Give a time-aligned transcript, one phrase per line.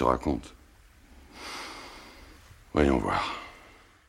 [0.00, 0.54] Te raconte.
[2.72, 3.34] Voyons voir.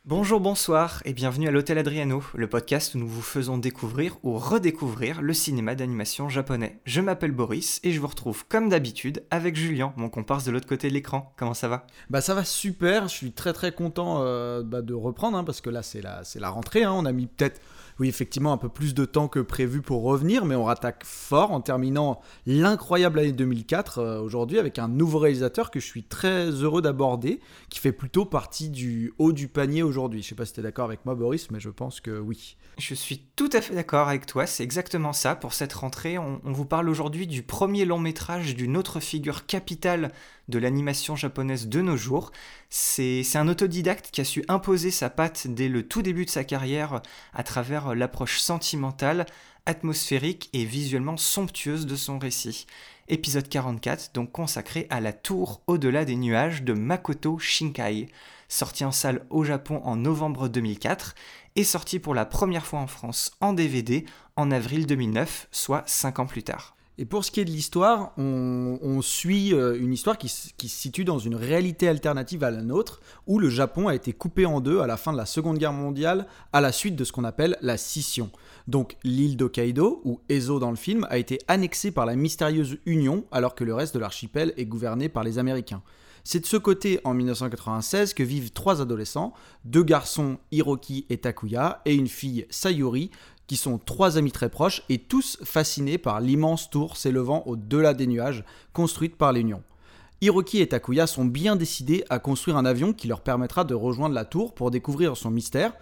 [0.05, 4.37] Bonjour, bonsoir et bienvenue à l'Hôtel Adriano, le podcast où nous vous faisons découvrir ou
[4.37, 6.79] redécouvrir le cinéma d'animation japonais.
[6.85, 10.65] Je m'appelle Boris et je vous retrouve comme d'habitude avec Julien, mon comparse de l'autre
[10.65, 11.33] côté de l'écran.
[11.35, 11.85] Comment ça va?
[12.09, 15.59] Bah ça va super, je suis très très content euh, bah, de reprendre hein, parce
[15.59, 16.93] que là c'est la, c'est la rentrée, hein.
[16.93, 17.59] on a mis peut-être
[17.99, 21.51] oui, effectivement, un peu plus de temps que prévu pour revenir, mais on rattaque fort
[21.51, 26.49] en terminant l'incroyable année 2004 euh, aujourd'hui avec un nouveau réalisateur que je suis très
[26.49, 30.21] heureux d'aborder, qui fait plutôt partie du haut du panier aujourd'hui.
[30.21, 32.57] Je sais pas si tu es d'accord avec moi, Boris, mais je pense que oui.
[32.77, 35.35] Je suis tout à fait d'accord avec toi, c'est exactement ça.
[35.35, 39.45] Pour cette rentrée, on, on vous parle aujourd'hui du premier long métrage d'une autre figure
[39.45, 40.11] capitale
[40.47, 42.31] de l'animation japonaise de nos jours.
[42.69, 46.43] C'est un autodidacte qui a su imposer sa patte dès le tout début de sa
[46.43, 47.01] carrière
[47.33, 49.25] à travers l'approche sentimentale,
[49.65, 52.65] atmosphérique et visuellement somptueuse de son récit.
[53.07, 58.07] Épisode 44, donc consacré à la tour au-delà des nuages de Makoto Shinkai,
[58.47, 61.15] sorti en salle au Japon en novembre 2004
[61.55, 66.19] et sorti pour la première fois en France en DVD en avril 2009, soit 5
[66.19, 66.75] ans plus tard.
[66.97, 71.03] Et pour ce qui est de l'histoire, on, suit euh, une histoire qui se situe
[71.03, 74.81] dans une réalité alternative à la nôtre, où le Japon a été coupé en deux
[74.81, 77.57] à la fin de la Seconde Guerre mondiale, à la suite de ce qu'on appelle
[77.61, 78.29] la scission.
[78.67, 83.25] Donc l'île d'Hokkaido, ou Ezo dans le film, a été annexée par la mystérieuse Union,
[83.31, 85.81] alors que le reste de l'archipel est gouverné par les Américains.
[86.23, 89.33] C'est de ce côté, en 1996, que vivent trois adolescents,
[89.65, 93.09] deux garçons, Hiroki et Takuya, et une fille, Sayuri,
[93.51, 98.07] qui sont trois amis très proches et tous fascinés par l'immense tour s'élevant au-delà des
[98.07, 99.61] nuages, construite par l'Union.
[100.21, 104.15] Hiroki et Takuya sont bien décidés à construire un avion qui leur permettra de rejoindre
[104.15, 105.73] la tour pour découvrir son mystère,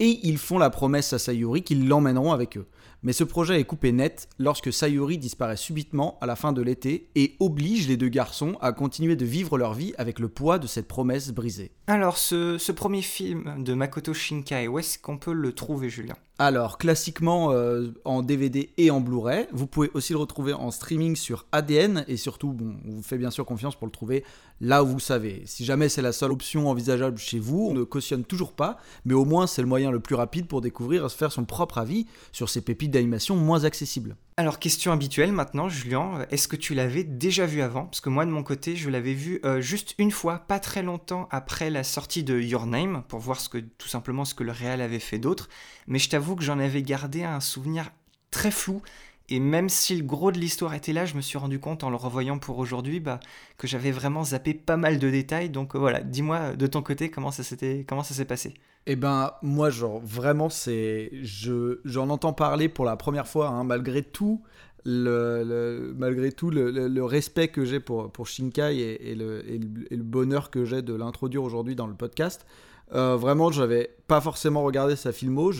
[0.00, 2.66] et ils font la promesse à Sayuri qu'ils l'emmèneront avec eux.
[3.02, 7.08] Mais ce projet est coupé net lorsque Sayuri disparaît subitement à la fin de l'été
[7.14, 10.66] et oblige les deux garçons à continuer de vivre leur vie avec le poids de
[10.66, 11.70] cette promesse brisée.
[11.86, 16.16] Alors, ce, ce premier film de Makoto Shinkai, où est-ce qu'on peut le trouver, Julien?
[16.38, 19.46] Alors, classiquement euh, en DVD et en Blu-ray.
[19.52, 23.18] Vous pouvez aussi le retrouver en streaming sur ADN et surtout, bon, on vous fait
[23.18, 24.24] bien sûr confiance pour le trouver
[24.60, 25.42] là où vous savez.
[25.46, 29.14] Si jamais c'est la seule option envisageable chez vous, on ne cautionne toujours pas, mais
[29.14, 31.78] au moins c'est le moyen le plus rapide pour découvrir et se faire son propre
[31.78, 34.16] avis sur ces pépites d'animation moins accessibles.
[34.36, 37.84] Alors, question habituelle maintenant, Julien, est-ce que tu l'avais déjà vu avant?
[37.84, 40.82] Parce que moi, de mon côté, je l'avais vu euh, juste une fois, pas très
[40.82, 43.38] longtemps après la sortie de Your Name, pour voir
[43.78, 45.48] tout simplement ce que le réel avait fait d'autre.
[45.86, 47.92] Mais je t'avoue que j'en avais gardé un souvenir
[48.32, 48.82] très flou.
[49.30, 51.90] Et même si le gros de l'histoire était là, je me suis rendu compte en
[51.90, 53.20] le revoyant pour aujourd'hui bah,
[53.56, 55.48] que j'avais vraiment zappé pas mal de détails.
[55.48, 58.54] Donc euh, voilà, dis-moi euh, de ton côté comment ça s'est passé?
[58.86, 61.10] Eh ben, moi, genre, vraiment, c'est.
[61.22, 64.42] Je, j'en entends parler pour la première fois, hein, malgré tout.
[64.86, 70.82] Le, malgré tout le, respect que j'ai pour, Shinkai et, et le bonheur que j'ai
[70.82, 72.44] de l'introduire aujourd'hui dans le podcast,
[72.92, 75.52] euh, vraiment, j'avais pas forcément regardé sa filmo.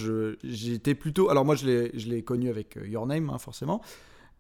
[0.43, 1.31] J'étais plutôt.
[1.31, 3.81] Alors, moi, je l'ai connu avec euh, Your Name, hein, forcément.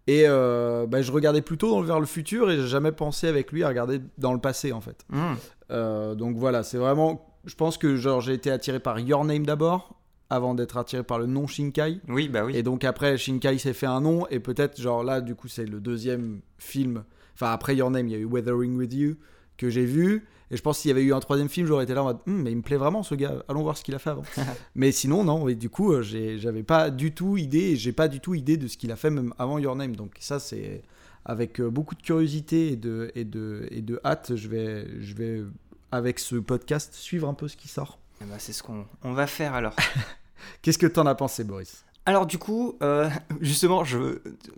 [0.06, 3.52] Et euh, bah, je regardais plutôt dans vers le futur et j'ai jamais pensé avec
[3.52, 5.04] lui à regarder dans le passé, en fait.
[5.08, 5.34] Hmm.
[5.70, 7.26] Euh, donc voilà, c'est vraiment.
[7.44, 9.96] Je pense que genre j'ai été attiré par Your Name d'abord,
[10.30, 12.00] avant d'être attiré par le nom Shinkai.
[12.08, 12.56] Oui, bah oui.
[12.56, 15.66] Et donc après Shinkai s'est fait un nom et peut-être genre là du coup c'est
[15.66, 17.04] le deuxième film.
[17.34, 19.16] Enfin après Your Name, il y a eu Weathering with You
[19.56, 20.26] que j'ai vu.
[20.50, 22.18] Et je pense s'il y avait eu un troisième film, j'aurais été là en mode,
[22.26, 23.42] Hum, mais il me plaît vraiment ce gars.
[23.48, 24.24] Allons voir ce qu'il a fait avant.
[24.74, 25.48] mais sinon non.
[25.48, 27.76] Et du coup euh, j'avais pas du tout idée.
[27.76, 29.96] J'ai pas du tout idée de ce qu'il a fait même avant Your Name.
[29.96, 30.82] Donc ça c'est
[31.24, 35.14] avec euh, beaucoup de curiosité et de, et de, et de hâte, je vais, je
[35.14, 35.42] vais,
[35.90, 37.98] avec ce podcast, suivre un peu ce qui sort.
[38.20, 39.74] Eh ben, c'est ce qu'on on va faire alors.
[40.62, 41.84] Qu'est-ce que t'en as pensé, Boris?
[42.06, 43.08] Alors du coup, euh,
[43.40, 43.82] justement,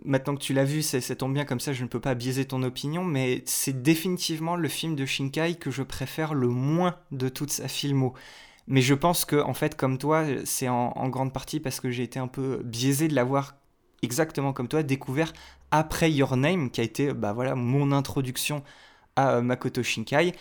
[0.03, 2.45] maintenant que tu l'as vu, ça tombe bien comme ça, je ne peux pas biaiser
[2.45, 7.29] ton opinion, mais c'est définitivement le film de Shinkai que je préfère le moins de
[7.29, 8.13] toute sa filmo.
[8.67, 11.89] Mais je pense que, en fait, comme toi, c'est en, en grande partie parce que
[11.89, 13.55] j'ai été un peu biaisé de l'avoir
[14.01, 15.31] exactement comme toi découvert
[15.71, 18.63] après Your Name, qui a été, bah voilà, mon introduction
[19.15, 20.33] à euh, Makoto Shinkai.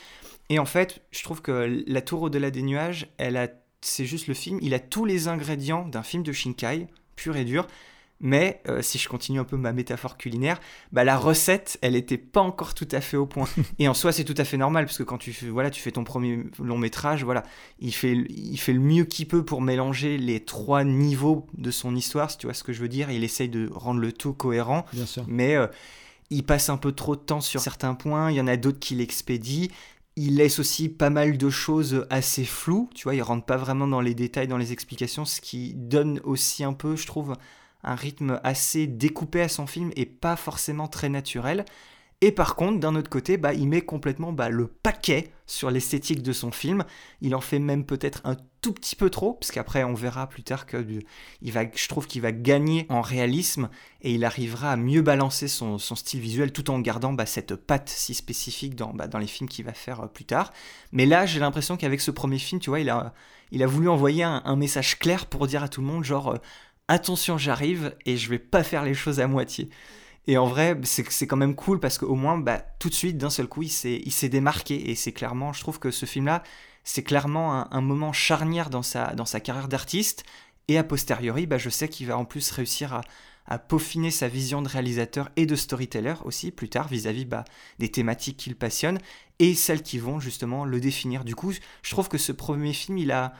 [0.48, 3.48] Et en fait, je trouve que La Tour au-delà des nuages, elle a,
[3.86, 7.44] c'est juste le film, il a tous les ingrédients d'un film de Shinkai, pur et
[7.44, 7.66] dur,
[8.18, 10.58] Mais euh, si je continue un peu ma métaphore culinaire,
[10.90, 13.46] bah, la recette, elle n'était pas encore tout à fait au point.
[13.78, 15.82] Et en soi, c'est tout à fait normal, parce que quand tu fais, voilà, tu
[15.82, 17.42] fais ton premier long métrage, voilà,
[17.78, 21.94] il fait, il fait le mieux qu'il peut pour mélanger les trois niveaux de son
[21.94, 23.10] histoire, si tu vois ce que je veux dire.
[23.10, 24.86] Il essaye de rendre le tout cohérent.
[24.94, 25.24] Bien sûr.
[25.28, 25.66] Mais euh,
[26.30, 28.80] il passe un peu trop de temps sur certains points, il y en a d'autres
[28.80, 29.68] qui l'expédient.
[30.16, 33.86] Il laisse aussi pas mal de choses assez floues, tu vois, il rentre pas vraiment
[33.86, 37.36] dans les détails, dans les explications, ce qui donne aussi un peu, je trouve,
[37.82, 41.64] un rythme assez découpé à son film et pas forcément très naturel.
[42.22, 46.22] Et par contre, d'un autre côté, bah, il met complètement bah, le paquet sur l'esthétique
[46.22, 46.84] de son film.
[47.20, 48.36] Il en fait même peut-être un
[48.66, 50.84] tout petit peu trop, parce qu'après on verra plus tard que
[51.40, 53.68] il va, je trouve qu'il va gagner en réalisme
[54.02, 57.88] et il arrivera à mieux balancer son, style visuel tout en gardant bah, cette patte
[57.88, 60.52] si spécifique dans, bah, dans les films qu'il va faire euh, plus tard.
[60.90, 63.14] Mais là, j'ai l'impression qu'avec ce premier film, tu vois, il a,
[63.52, 66.38] il a voulu envoyer un, message clair pour dire à tout le monde, genre, euh,
[66.88, 69.70] attention, j'arrive et je vais pas faire les choses à moitié.
[70.26, 73.30] Et en vrai, c'est quand même cool parce qu'au moins, bah, tout de suite, d'un
[73.30, 74.90] seul coup, il s'est démarqué.
[74.90, 76.42] Et c'est clairement, je trouve que ce film-là,
[76.86, 80.24] c'est clairement un, moment charnière dans sa, dans sa carrière d'artiste.
[80.68, 83.00] Et a posteriori, bah, je sais qu'il va en plus réussir à,
[83.46, 87.44] à, peaufiner sa vision de réalisateur et de storyteller aussi, plus tard, vis-à-vis bah,
[87.80, 88.98] des thématiques qu'il passionne
[89.40, 91.24] et celles qui vont justement le définir.
[91.24, 91.52] Du coup,
[91.82, 93.34] je trouve que ce premier film, il a,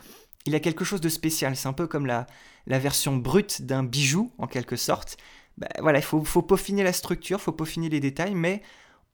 [0.44, 1.56] il a quelque chose de spécial.
[1.56, 2.26] C'est un peu comme la,
[2.66, 5.19] la version brute d'un bijou, en quelque sorte.
[5.56, 8.60] Bah, voilà, il faut, faut, peaufiner la structure, faut peaufiner les détails, mais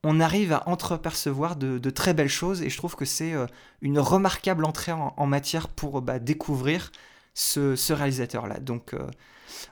[0.04, 3.46] on arrive à entrepercevoir de, de très belles choses et je trouve que c'est euh,
[3.80, 6.90] une remarquable entrée en, matière pour bah, découvrir
[7.34, 8.58] ce, réalisateur-là.
[8.58, 9.06] Donc euh,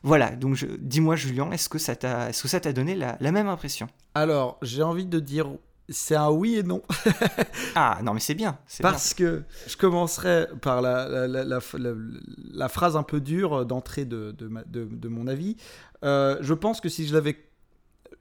[0.02, 3.88] voilà, donc dis-moi Julien, est-ce que ça t'a donné la, la même impression?
[4.14, 5.48] Alors, j'ai envie de dire
[5.90, 6.82] c'est un oui et non.
[7.74, 8.58] ah non mais c'est bien.
[8.80, 15.26] Parce que je commencerai par la, la, phrase un peu dure d'entrée de, de, mon
[15.26, 15.56] avis.
[16.04, 17.36] Euh, je pense que si je l'avais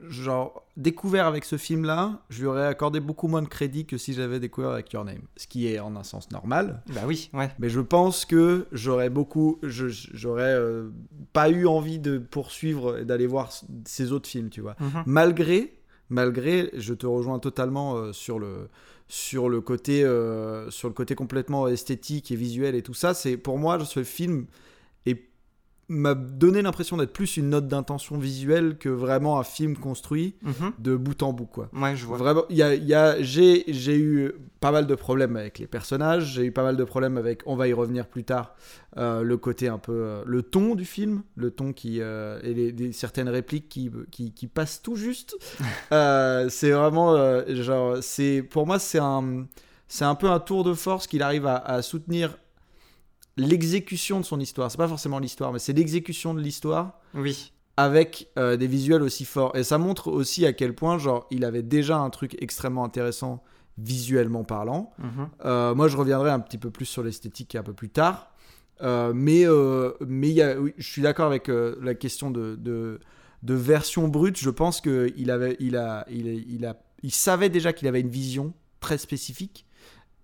[0.07, 4.13] genre découvert avec ce film-là, je lui aurais accordé beaucoup moins de crédit que si
[4.13, 6.81] j'avais découvert avec Your Name, ce qui est en un sens normal.
[6.93, 7.51] Bah oui, ouais.
[7.59, 10.89] Mais je pense que j'aurais beaucoup, j'aurais euh,
[11.33, 13.51] pas eu envie de poursuivre et d'aller voir
[13.85, 14.75] ces autres films, tu vois.
[14.79, 15.03] Mhm.
[15.05, 15.79] Malgré
[16.09, 18.69] malgré, je te rejoins totalement euh, sur le
[19.07, 23.13] sur le côté euh, sur le côté complètement esthétique et visuel et tout ça.
[23.13, 24.45] C'est pour moi ce film
[25.89, 30.71] m'a donné l'impression d'être plus une note d'intention visuelle que vraiment un film construit mhm.
[30.77, 31.69] de bout en bout quoi.
[31.73, 32.17] Ouais, je vois.
[32.17, 35.65] Vraiment, il y a, y a j'ai, j'ai eu pas mal de problèmes avec les
[35.65, 38.55] personnages, j'ai eu pas mal de problèmes avec, on va y revenir plus tard,
[38.97, 42.53] euh, le côté un peu, euh, le ton du film, le ton qui euh, et
[42.53, 45.37] les, certaines répliques qui, qui, qui, passent tout juste.
[45.89, 47.15] c'est vraiment
[47.47, 49.47] genre, c'est pour moi c'est un
[49.87, 52.37] c'est un peu un tour de force qu'il arrive à, à soutenir
[53.39, 54.69] l'exécution de son histoire.
[54.69, 56.99] C'est pas forcément l'histoire, mais c'est l'exécution de l'histoire.
[57.13, 57.51] Oui.
[57.77, 59.55] Avec euh, des visuels aussi forts.
[59.55, 63.41] Et ça montre aussi à quel point, genre, il avait déjà un truc extrêmement intéressant
[63.77, 64.91] visuellement parlant.
[64.99, 65.29] Mhm.
[65.45, 68.33] Euh, moi, je reviendrai un petit peu plus sur l'esthétique un peu plus tard.
[68.81, 69.45] Euh, mais
[70.07, 72.99] mais y a, je suis d'accord avec la question de, de,
[73.43, 74.37] de, version brute.
[74.37, 78.09] Je pense qu'il avait, il a, il, il, a, il savait déjà qu'il avait une
[78.09, 79.65] vision très spécifique.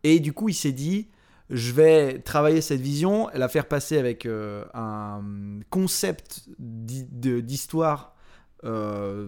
[0.03, 1.07] Et du coup, il s'est dit,
[1.49, 5.21] je vais travailler cette vision, la faire passer avec euh, un
[5.69, 8.15] concept d'histoire
[8.63, 9.27] euh,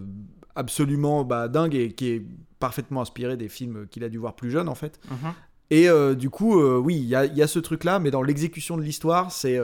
[0.56, 2.22] absolument bah, dingue et qui est
[2.58, 4.98] parfaitement inspiré des films qu'il a dû voir plus jeune en fait.
[5.10, 5.32] Mhm.
[5.70, 9.30] Et euh, du coup, oui, il y a, ce truc-là, mais dans l'exécution de l'histoire,
[9.30, 9.60] c'est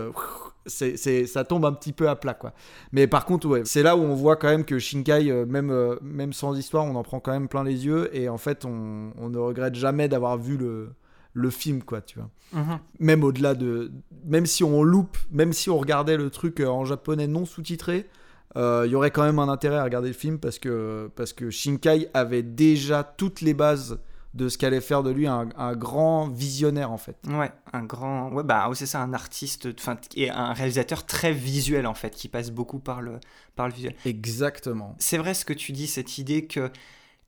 [0.67, 2.53] c'est, ça tombe un petit peu à plat quoi.
[2.93, 6.33] Mais par contre, ouais, c'est là où on voit quand même que Shinkai, même, même
[6.33, 9.31] sans histoire, on en prend quand même plein les yeux et en fait, on, on
[9.31, 10.91] ne regrette jamais d'avoir vu le,
[11.35, 12.31] le film, quoi, tu vois.
[12.53, 12.79] Mhm.
[13.01, 13.93] Même au-delà de.
[14.25, 18.09] Même si on loupe, même si on regardait le truc euh, en japonais non sous-titré,
[18.57, 21.33] euh, il y aurait quand même un intérêt à regarder le film parce que, parce
[21.33, 23.99] que Shinkai avait déjà toutes les bases
[24.33, 27.17] de ce qu'allait faire de lui un, grand visionnaire en fait.
[27.29, 31.87] Ouais, un grand, ouais bah c'est ça, un artiste, enfin et un réalisateur très visuel
[31.87, 33.21] en fait, qui passe beaucoup par le
[33.55, 33.95] par le visuel.
[34.05, 34.97] Exactement.
[34.99, 36.71] C'est vrai ce que tu dis, cette idée que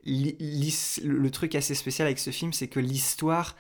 [0.05, 3.57] le truc assez spécial avec ce film, c'est que l'histoire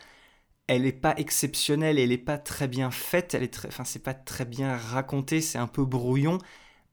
[0.67, 4.03] elle n'est pas exceptionnelle, elle n'est pas très bien faite, elle est très, enfin c'est
[4.03, 6.39] pas très bien raconté, c'est un peu brouillon,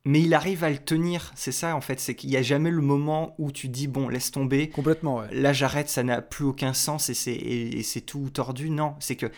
[0.06, 1.32] mais il arrive à le tenir.
[1.36, 4.10] C'est ça en fait, c'est qu'il n'y a jamais le moment où tu dis bon
[4.10, 4.70] laisse tomber.
[4.70, 5.18] Complètement.
[5.18, 5.34] Ouais.
[5.34, 8.70] Là j'arrête, ça n'a plus aucun sens et c'est et, c'est tout tordu.
[8.70, 9.32] Non, c'est que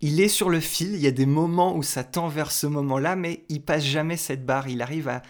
[0.00, 0.94] il est sur le fil.
[0.94, 4.16] Il y a des moments où ça tend vers ce moment-là, mais il passe jamais
[4.16, 4.68] cette barre.
[4.68, 5.22] Il arrive à,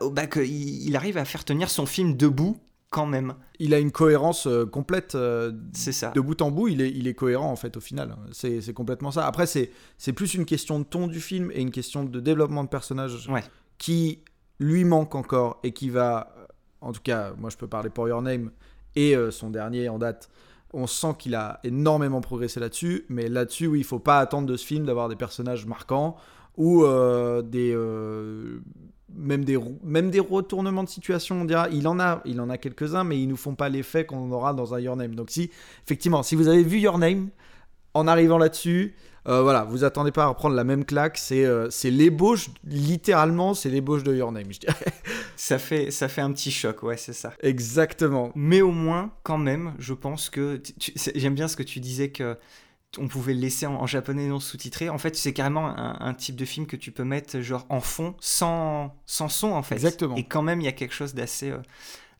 [0.00, 2.56] bah, il arrive à faire tenir son film debout
[2.92, 3.34] quand même.
[3.58, 5.16] Il a une cohérence euh, complète.
[5.16, 6.10] Euh, c'est ça.
[6.10, 8.14] De bout en bout, il est, il est cohérent en fait au final.
[8.32, 9.26] C'est complètement ça.
[9.26, 12.68] Après, c'est plus une question de ton du film et une question de développement de
[12.68, 13.42] personnage ouais.
[13.78, 14.20] qui
[14.60, 16.32] lui manque encore et qui va,
[16.80, 18.50] en tout cas, moi je peux parler pour Your Name
[18.96, 20.28] et euh, son dernier en date,
[20.72, 24.56] on sent qu'il a énormément progressé là-dessus, mais là-dessus, oui, il faut pas attendre de
[24.56, 26.16] ce film d'avoir des personnages marquants
[26.56, 28.60] ou euh, des euh,
[29.16, 32.58] même des même des retournements de situation on dira il en a il en a
[32.58, 35.14] quelques-uns mais ils nous font pas l'effet qu'on aura dans un Your Name.
[35.14, 35.50] Donc si
[35.84, 37.28] effectivement si vous avez vu Your Name
[37.94, 38.94] en arrivant là-dessus
[39.28, 43.70] euh, voilà vous attendez pas à reprendre la même claque c'est c'est l'ébauche littéralement c'est
[43.70, 44.74] l'ébauche de Your Name je dirais.
[45.36, 47.32] Ça fait ça fait un petit choc ouais c'est ça.
[47.40, 48.30] Exactement.
[48.34, 50.62] Mais au moins quand même je pense que
[51.14, 52.36] j'aime bien ce que tu disais que
[52.98, 54.88] on pouvait le laisser en, japonais non sous-titré.
[54.88, 58.14] En fait, c'est carrément un, type de film que tu peux mettre genre en fond,
[58.20, 59.76] sans, sans son en fait.
[59.76, 60.16] Exactement.
[60.16, 61.58] Et quand même, il y a quelque chose d'assez euh,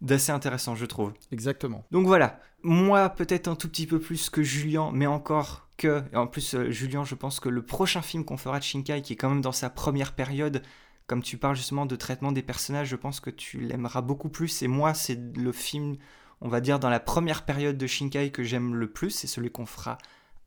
[0.01, 1.13] d'assez intéressant, je trouve.
[1.31, 1.85] Exactement.
[1.91, 6.03] Donc voilà, moi peut-être un tout petit peu plus que Julien, mais encore que...
[6.15, 9.13] en plus, euh, Julien, je pense que le prochain film qu'on fera de Shinkai, qui
[9.13, 10.63] est quand même dans sa première période,
[11.07, 14.63] comme tu parles justement de traitement des personnages, je pense que tu l'aimeras beaucoup plus.
[14.63, 15.97] Et moi, c'est le film,
[16.41, 19.51] on va dire, dans la première période de Shinkai que j'aime le plus, c'est celui
[19.51, 19.99] qu'on fera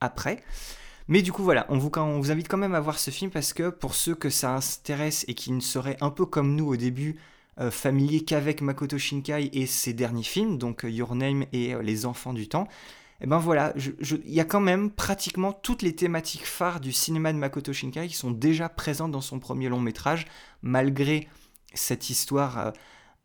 [0.01, 0.43] après.
[1.07, 3.69] Mais du coup, voilà, on vous, invite quand même à voir ce film parce que
[3.69, 7.17] pour ceux que ça intéresse et qui ne seraient un peu comme nous au début,
[7.59, 11.81] euh, familiers qu'avec Makoto Shinkai et ses derniers films, donc euh, Your Name et euh,
[11.81, 12.67] Les Enfants du Temps,
[13.21, 16.91] et eh ben voilà, il y a quand même pratiquement toutes les thématiques phares du
[16.91, 20.25] cinéma de Makoto Shinkai qui sont déjà présentes dans son premier long métrage,
[20.61, 21.29] malgré
[21.73, 22.73] cette histoire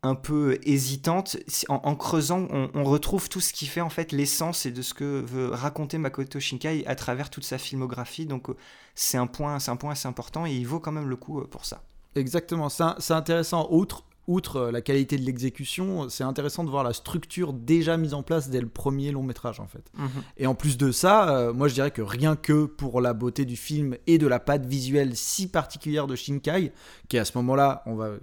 [0.03, 1.37] un peu hésitante.
[1.69, 5.21] En, creusant, on, retrouve tout ce qui fait en fait l'essence et de ce que
[5.21, 8.25] veut raconter Makoto Shinkai à travers toute sa filmographie.
[8.25, 8.55] Donc euh,
[8.95, 11.39] c'est un point, c'est un point assez important et il vaut quand même le coup
[11.39, 11.83] euh, pour ça.
[12.15, 13.67] Exactement, c'est intéressant.
[13.69, 18.15] Outre, outre euh, la qualité de l'exécution, c'est intéressant de voir la structure déjà mise
[18.15, 19.91] en place dès le premier long métrage en fait.
[19.93, 20.09] Mhm.
[20.37, 23.55] Et en plus de ça, moi je dirais que rien que pour la beauté du
[23.55, 26.73] film et de la patte visuelle si particulière de Shinkai,
[27.07, 28.15] qui à ce moment-là, on va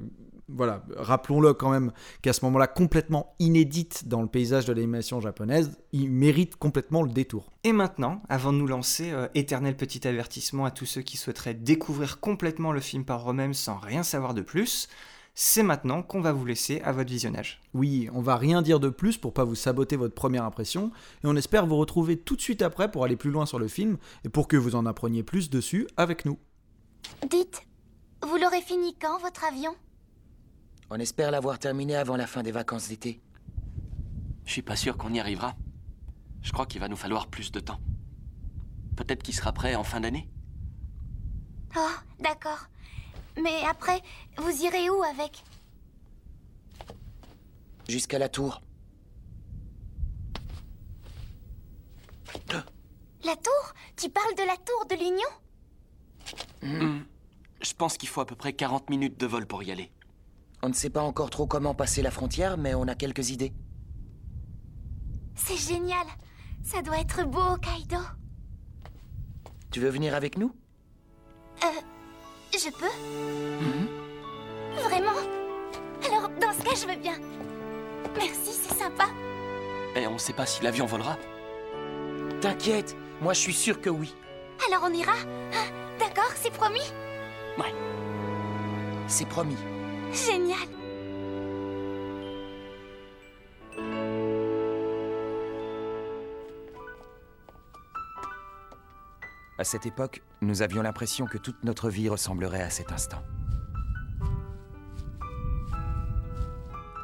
[0.49, 5.79] voilà, rappelons-le quand même, qu'à ce moment-là, complètement inédite dans le paysage de l'animation japonaise,
[5.93, 7.53] il mérite complètement le détour.
[7.65, 11.55] Et maintenant, avant de nous lancer, euh, éternel petit avertissement à tous ceux qui souhaiteraient
[11.55, 14.89] découvrir complètement le film par eux-mêmes sans rien savoir de plus,
[15.35, 17.61] c'est maintenant qu'on va vous laisser à votre visionnage.
[17.73, 20.91] Oui, on va rien dire de plus pour pas vous saboter votre première impression,
[21.23, 23.69] et on espère vous retrouver tout de suite après pour aller plus loin sur le
[23.69, 26.39] film, et pour que vous en appreniez plus dessus avec nous.
[27.31, 27.63] Dites,
[28.23, 29.77] vous l'aurez fini quand, votre avion?
[30.91, 33.21] On espère l'avoir terminé avant la fin des vacances d'été.
[34.45, 35.55] Je suis pas sûr qu'on y arrivera.
[36.43, 37.81] Je crois qu'il va nous falloir plus de temps.
[38.97, 40.29] Peut-être qu'il sera prêt en fin d'année.
[41.77, 41.91] Oh,
[42.21, 42.69] d'accord.
[43.41, 44.01] Mais après,
[44.39, 45.45] vous irez où avec?
[47.89, 48.63] Jusqu'à la tour.
[53.25, 53.75] La tour?
[53.97, 55.29] Tu parles de la tour de l'Union?
[56.63, 57.03] Hmm.
[57.61, 59.91] Je pense qu'il faut à peu près 40 minutes de vol pour y aller.
[60.63, 63.53] On ne sait pas encore trop comment passer la frontière, mais on a quelques idées.
[65.35, 66.07] C'est génial
[66.63, 68.03] Ça doit être beau, Kaido
[69.71, 70.53] Tu veux venir avec nous?
[71.65, 71.81] Euh...
[72.53, 72.87] Je peux?
[73.63, 73.89] Mhm.
[74.83, 75.19] Vraiment?
[76.05, 77.19] Alors, dans ce cas, je veux bien.
[78.17, 79.05] Merci, c'est sympa.
[79.95, 81.17] Et on sait pas si l'avion volera
[82.41, 84.15] T'inquiète, moi je suis sûr que oui.
[84.69, 85.67] Alors on ira hein
[85.99, 86.93] D'accord, c'est promis
[87.59, 87.75] Ouais.
[89.09, 89.57] C'est promis.
[90.13, 90.69] Génial
[99.59, 103.23] À cette époque, nous avions l'impression que toute notre vie ressemblerait à cet instant.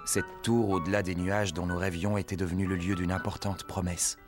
[0.06, 4.18] Cette tour au-delà des nuages dont nous rêvions était devenue le lieu d'une importante promesse.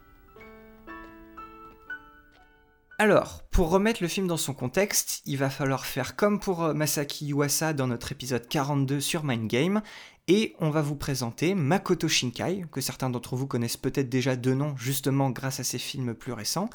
[2.98, 6.72] Alors, pour remettre le film dans son contexte, il va falloir faire comme pour euh,
[6.72, 9.82] Masaki Yuasa dans notre épisode 42 sur Mind Game,
[10.28, 14.54] et on va vous présenter Makoto Shinkai, que certains d'entre vous connaissent peut-être déjà de
[14.54, 16.70] nom justement grâce à ses films plus récents.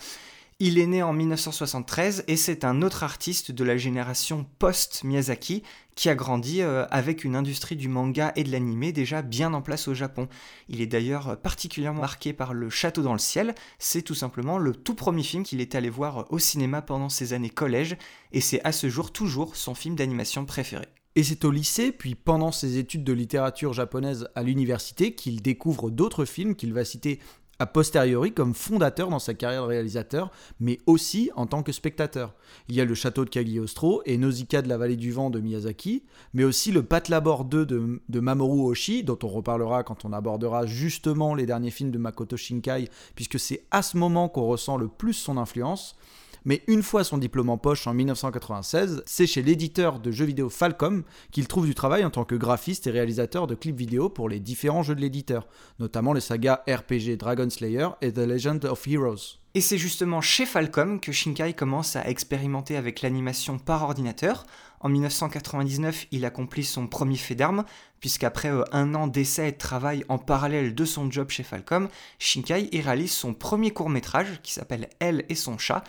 [0.63, 5.63] Il est né en 1973 et c'est un autre artiste de la génération post-Miyazaki
[5.95, 9.63] qui a grandi euh, avec une industrie du manga et de l'anime déjà bien en
[9.63, 10.27] place au Japon.
[10.69, 14.75] Il est d'ailleurs particulièrement marqué par Le Château dans le ciel, c'est tout simplement le
[14.75, 17.97] tout premier film qu'il est allé voir au cinéma pendant ses années collège
[18.31, 20.85] et c'est à ce jour toujours son film d'animation préféré.
[21.15, 25.89] Et c'est au lycée, puis pendant ses études de littérature japonaise à l'université, qu'il découvre
[25.89, 27.19] d'autres films qu'il va citer
[27.61, 32.33] a posteriori comme fondateur dans sa carrière de réalisateur, mais aussi en tant que spectateur.
[32.67, 35.39] Il y a le château de Cagliostro et Nausicaa de la vallée du vent de
[35.39, 36.03] Miyazaki,
[36.33, 40.65] mais aussi le Patlabor 2 de, de Mamoru Oshii, dont on reparlera quand on abordera
[40.65, 44.87] justement les derniers films de Makoto Shinkai, puisque c'est à ce moment qu'on ressent le
[44.87, 45.95] plus son influence.
[46.43, 50.50] Mais une fois son diplôme en poche en 1996, c'est chez l'éditeur de jeux vidéo
[50.50, 54.27] Falcom qu'il trouve du travail en tant que graphiste et réalisateur de clips vidéo pour
[54.27, 55.48] les différents jeux de l'éditeur,
[55.79, 59.41] notamment les sagas RPG Dragon Slayer et The Legend of Heroes.
[59.53, 64.45] Et c'est justement chez Falcom que Shinkai commence à expérimenter avec l'animation par ordinateur.
[64.79, 67.65] En 1999, il accomplit son premier fait d'armes,
[68.00, 71.89] puisqu'après euh, un an d'essai et de travail en parallèle de son job chez Falcom,
[72.17, 75.83] Shinkai réalise son premier court métrage qui s'appelle Elle et son chat,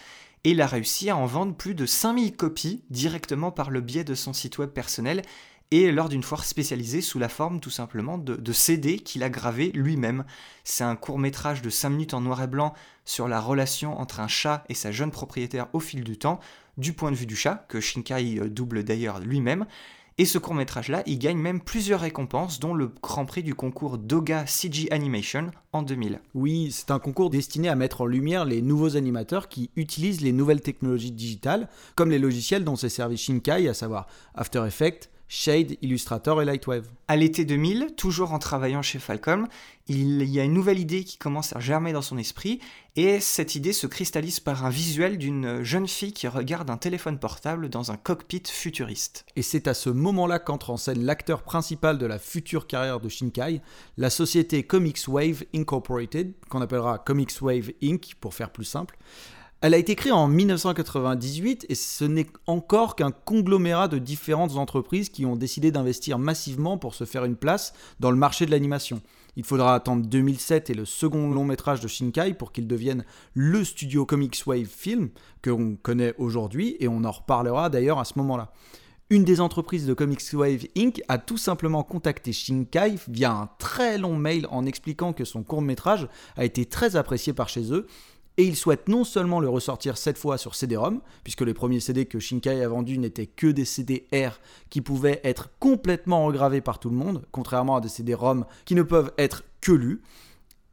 [0.45, 4.05] et il a réussi à en vendre plus de 5000 copies directement par le biais
[4.05, 5.23] de son site web personnel
[5.73, 9.71] et lors d'une foire spécialisée sous la forme tout simplement de, CD qu'il a gravé
[9.73, 10.25] lui-même.
[10.65, 12.75] C'est un court métrage de 5 minutes en noir et blanc
[13.07, 16.41] sur la relation entre un chat et sa jeune propriétaire au fil du temps,
[16.77, 19.65] du point de vue du chat, que Shinkai euh, double d'ailleurs lui-même.
[20.19, 23.97] Et ce court métrage-là, il gagne même plusieurs récompenses, dont le Grand Prix du concours
[23.97, 26.21] Doga CG Animation en 2000.
[26.35, 30.33] Oui, c'est un concours destiné à mettre en lumière les nouveaux animateurs qui utilisent les
[30.33, 35.79] nouvelles technologies digitales, comme les logiciels dont s'est servi Shinkai, à savoir After Effects, Shade,
[35.81, 36.91] Illustrator et Lightwave.
[37.09, 39.49] À l'été 2000, toujours en travaillant chez Falcom,
[39.89, 42.61] il y a une nouvelle idée qui commence à germer dans son esprit,
[42.97, 47.19] et cette idée se cristallise par un visuel d'une jeune fille qui regarde un téléphone
[47.19, 49.25] portable dans un cockpit futuriste.
[49.35, 53.09] Et c'est à ce moment-là qu'entre en scène l'acteur principal de la future carrière de
[53.09, 53.63] Shinkai,
[53.97, 58.17] la société Comics Wave Incorporated, qu'on appellera Comics Wave Inc.
[58.21, 58.99] pour faire plus simple.
[59.65, 65.09] Elle a été créée en 1998 et ce n'est encore qu'un conglomérat de différentes entreprises
[65.09, 69.03] qui ont décidé d'investir massivement pour se faire une place dans le marché de l'animation.
[69.37, 73.05] Il faudra attendre 2007 et le second long métrage de Shinkai pour qu'il devienne
[73.35, 75.11] le studio Comics Wave Film
[75.43, 78.53] que l'on connaît aujourd'hui et on en reparlera d'ailleurs à ce moment-là.
[79.11, 81.03] Une des entreprises de Comics Wave Inc.
[81.07, 85.63] a tout simplement contacté Shinkai via un très long mail en expliquant que son court
[85.63, 87.87] métrage a été très apprécié par chez eux
[88.39, 92.07] et il souhaite non seulement le ressortir cette fois sur CD-ROM, puisque les premiers CD
[92.07, 96.91] que Shinkai a vendus n'étaient que des CD-R qui pouvaient être complètement regravés par tout
[96.91, 100.03] le monde, contrairement à des CD-ROM qui ne peuvent être que lus.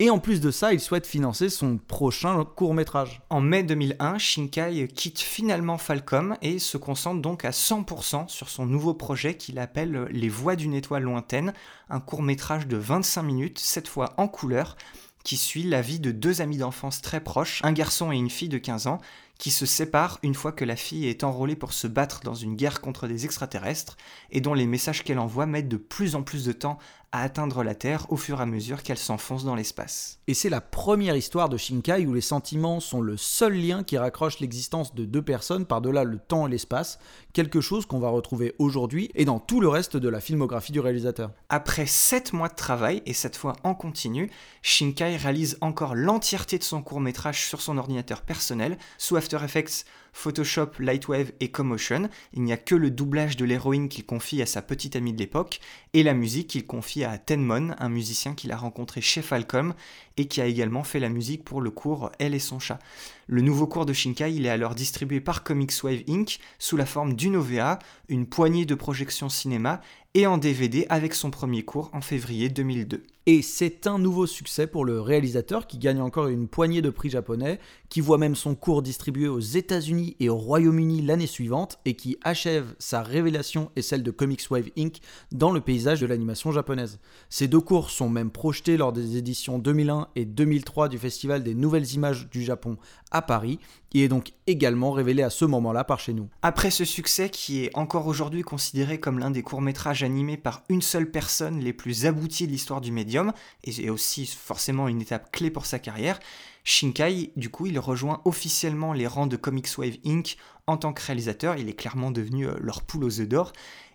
[0.01, 3.21] Et en plus de ça, il souhaite financer son prochain court métrage.
[3.29, 8.65] En mai 2001, Shinkai quitte finalement Falcom et se concentre donc à 100% sur son
[8.65, 11.51] nouveau projet qu'il appelle Les Voix d'une étoile lointaine,
[11.89, 14.77] un court métrage de 25 minutes, cette fois en couleur,
[15.23, 18.49] qui suit la vie de deux amis d'enfance très proches, un garçon et une fille
[18.49, 18.99] de 15 ans,
[19.39, 22.55] qui se séparent une fois que la fille est enrôlée pour se battre dans une
[22.55, 23.97] guerre contre des extraterrestres,
[24.29, 26.77] et dont les messages qu'elle envoie mettent de plus en plus de temps
[27.11, 30.19] à atteindre la Terre au fur et à mesure qu'elle s'enfonce dans l'espace.
[30.27, 33.97] Et c'est la première histoire de Shinkai où les sentiments sont le seul lien qui
[33.97, 36.99] raccroche l'existence de deux personnes par-delà le temps et l'espace,
[37.33, 40.79] quelque chose qu'on va retrouver aujourd'hui et dans tout le reste de la filmographie du
[40.79, 41.31] réalisateur.
[41.49, 44.29] Après 7 mois de travail, et cette fois en continu,
[44.61, 49.85] Shinkai réalise encore l'entièreté de son court métrage sur son ordinateur personnel, sous After
[50.19, 52.09] Photoshop, Lightwave et Commotion.
[52.33, 55.17] Il n'y a que le doublage de l'héroïne qu'il confie à sa petite amie de
[55.17, 55.61] l'époque
[55.93, 59.73] et la musique qu'il confie à Tenmon, un musicien qu'il a rencontré chez Falcom
[60.17, 62.79] et qui a également fait la musique pour le cours Elle et son chat.
[63.27, 66.39] Le nouveau cours de Shinkai, il est alors distribué par Comics Wave Inc.
[66.57, 67.79] sous la forme d'une OVA,
[68.09, 69.79] une poignée de projections cinéma
[70.15, 73.03] et en DVD avec son premier cours en février 2002.
[73.27, 77.11] Et c'est un nouveau succès pour le réalisateur qui gagne encore une poignée de prix
[77.11, 81.95] japonais, qui voit même son cours distribué aux États-Unis et au Royaume-Uni l'année suivante et
[81.95, 84.99] qui achève sa révélation et celle de Comics Wave Inc.
[85.31, 86.99] dans le paysage de l'animation japonaise.
[87.29, 91.55] Ces deux cours sont même projetés lors des éditions 2001 et 2003 du Festival des
[91.55, 92.77] Nouvelles Images du Japon
[93.11, 96.29] à Paris, qui est donc également révélé à ce moment-là par chez nous.
[96.41, 100.81] Après ce succès qui est encore aujourd'hui considéré comme l'un des courts-métrages animés par une
[100.81, 105.49] seule personne les plus aboutis de l'histoire du médium, et aussi forcément une étape clé
[105.49, 106.19] pour sa carrière,
[106.63, 110.37] Shinkai, du coup, il rejoint officiellement les rangs de Comics Wave Inc.
[110.67, 113.53] en tant que réalisateur, il est clairement devenu euh, leur poule aux œufs d'or,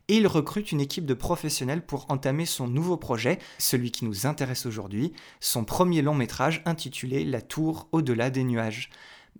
[0.08, 4.26] et il recrute une équipe de professionnels pour entamer son nouveau projet, celui qui nous
[4.26, 8.90] intéresse aujourd'hui, son premier long métrage intitulé La tour au-delà des nuages.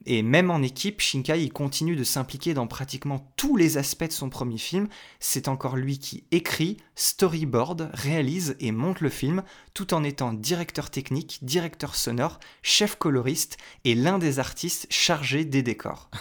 [0.07, 4.29] Et même en équipe, Shinkai continue de s'impliquer dans pratiquement tous les aspects de son
[4.29, 4.89] premier film.
[5.19, 10.91] C'est encore lui qui écrit, storyboard, réalise et monte le film, tout en étant directeur
[10.91, 16.11] technique, directeur sonore, chef coloriste et l'un des artistes chargés des décors.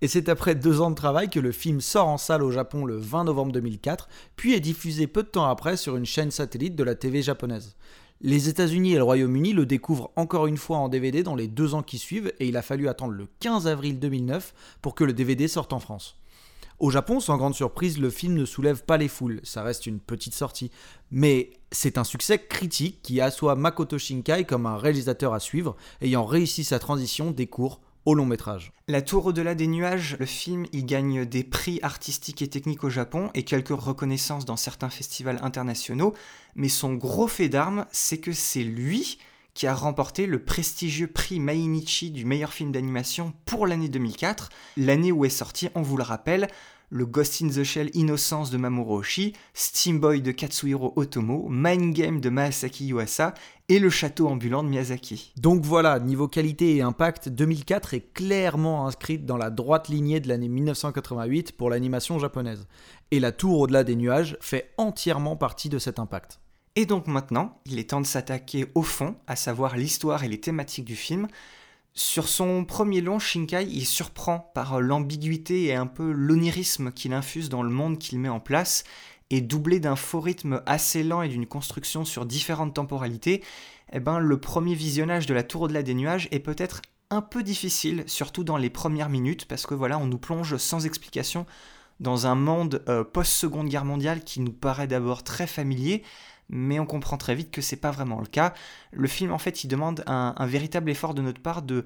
[0.00, 2.84] Et c'est après deux ans de travail que le film sort en salle au Japon
[2.84, 6.76] le 20 novembre 2004, puis est diffusé peu de temps après sur une chaîne satellite
[6.76, 7.76] de la TV japonaise.
[8.20, 11.74] Les États-Unis et le Royaume-Uni le découvrent encore une fois en DVD dans les deux
[11.74, 15.12] ans qui suivent, et il a fallu attendre le 15 avril 2009 pour que le
[15.12, 16.16] DVD sorte en France.
[16.80, 20.00] Au Japon, sans grande surprise, le film ne soulève pas les foules, ça reste une
[20.00, 20.72] petite sortie.
[21.12, 26.24] Mais c'est un succès critique qui assoit Makoto Shinkai comme un réalisateur à suivre, ayant
[26.24, 27.80] réussi sa transition des cours
[28.14, 28.72] long métrage.
[28.86, 32.90] La Tour au-delà des nuages, le film, il gagne des prix artistiques et techniques au
[32.90, 36.14] Japon et quelques reconnaissances dans certains festivals internationaux,
[36.54, 39.18] mais son gros fait d'armes, c'est que c'est lui
[39.54, 45.10] qui a remporté le prestigieux prix Mainichi du meilleur film d'animation pour l'année 2004, l'année
[45.10, 46.46] où est sorti, on vous le rappelle,
[46.90, 51.94] le Ghost in the Shell Innocence de Mamoru Oshii, Steam Boy de Katsuhiro Otomo, Mind
[51.94, 53.34] Game de Maasaki Yuasa
[53.68, 55.32] et Le Château ambulant de Miyazaki.
[55.36, 60.28] Donc voilà, niveau qualité et impact, 2004 est clairement inscrite dans la droite lignée de
[60.28, 62.66] l'année 1988 pour l'animation japonaise.
[63.10, 66.40] Et La Tour au-delà des nuages fait entièrement partie de cet impact.
[66.76, 70.40] Et donc maintenant, il est temps de s'attaquer au fond, à savoir l'histoire et les
[70.40, 71.26] thématiques du film.
[71.98, 77.48] Sur son premier long, Shinkai il surprend par l'ambiguïté et un peu l'onirisme qu'il infuse
[77.48, 78.84] dans le monde qu'il met en place,
[79.30, 83.42] et doublé d'un faux rythme assez lent et d'une construction sur différentes temporalités,
[83.92, 87.42] eh ben, le premier visionnage de la Tour au-delà des nuages est peut-être un peu
[87.42, 91.46] difficile, surtout dans les premières minutes, parce que voilà, on nous plonge sans explication
[91.98, 96.04] dans un monde euh, post-seconde guerre mondiale qui nous paraît d'abord très familier,
[96.48, 98.54] mais on comprend très vite que c'est pas vraiment le cas.
[98.92, 101.84] Le film, en fait, il demande un, véritable effort de notre part de,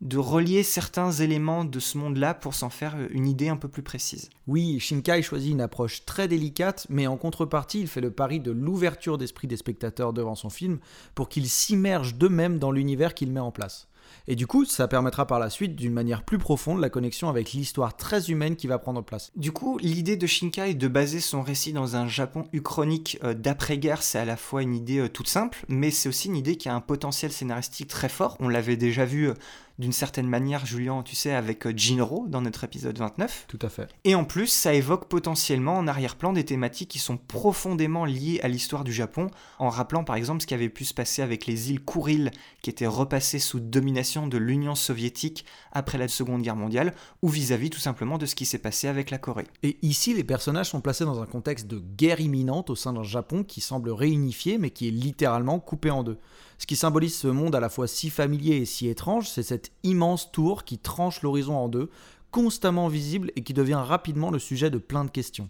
[0.00, 3.82] de relier certains éléments de ce monde-là pour s'en faire une idée un peu plus
[3.82, 4.30] précise.
[4.46, 8.50] Oui, Shinkai choisit une approche très délicate, mais en contrepartie, il fait le pari de
[8.50, 10.78] l'ouverture d'esprit des spectateurs devant son film
[11.14, 13.88] pour qu'ils s'immergent d'eux-mêmes dans l'univers qu'il met en place.
[14.28, 17.52] Et du coup, ça permettra par la suite, d'une manière plus profonde, la connexion avec
[17.52, 19.30] l'histoire très humaine qui va prendre place.
[19.36, 24.02] Du coup, l'idée de Shinkai de baser son récit dans un Japon uchronique euh, d'après-guerre,
[24.02, 26.68] c'est à la fois une idée euh, toute simple, mais c'est aussi une idée qui
[26.68, 28.36] a un potentiel scénaristique très fort.
[28.40, 29.34] On l'avait déjà vu euh,
[29.78, 33.44] d'une certaine manière, Julien, tu sais, avec euh, Jinro dans notre épisode 29.
[33.48, 33.88] Tout à fait.
[34.04, 38.48] Et en plus, ça évoque potentiellement en arrière-plan des thématiques qui sont profondément liées à
[38.48, 41.70] l'histoire du Japon, en rappelant par exemple ce qui avait pu se passer avec les
[41.70, 42.30] îles Kuril,
[42.62, 47.70] qui étaient repassées sous domination de l'Union soviétique après la Seconde Guerre mondiale, ou vis-à-vis
[47.70, 49.46] tout simplement de ce qui s'est passé avec la Corée.
[49.62, 53.02] Et ici, les personnages sont placés dans un contexte de guerre imminente au sein d'un
[53.02, 56.18] Japon qui semble réunifié, mais qui est littéralement coupé en deux.
[56.58, 59.72] Ce qui symbolise ce monde à la fois si familier et si étrange, c'est cette
[59.82, 61.90] immense tour qui tranche l'horizon en deux,
[62.30, 65.48] constamment visible et qui devient rapidement le sujet de plein de questions.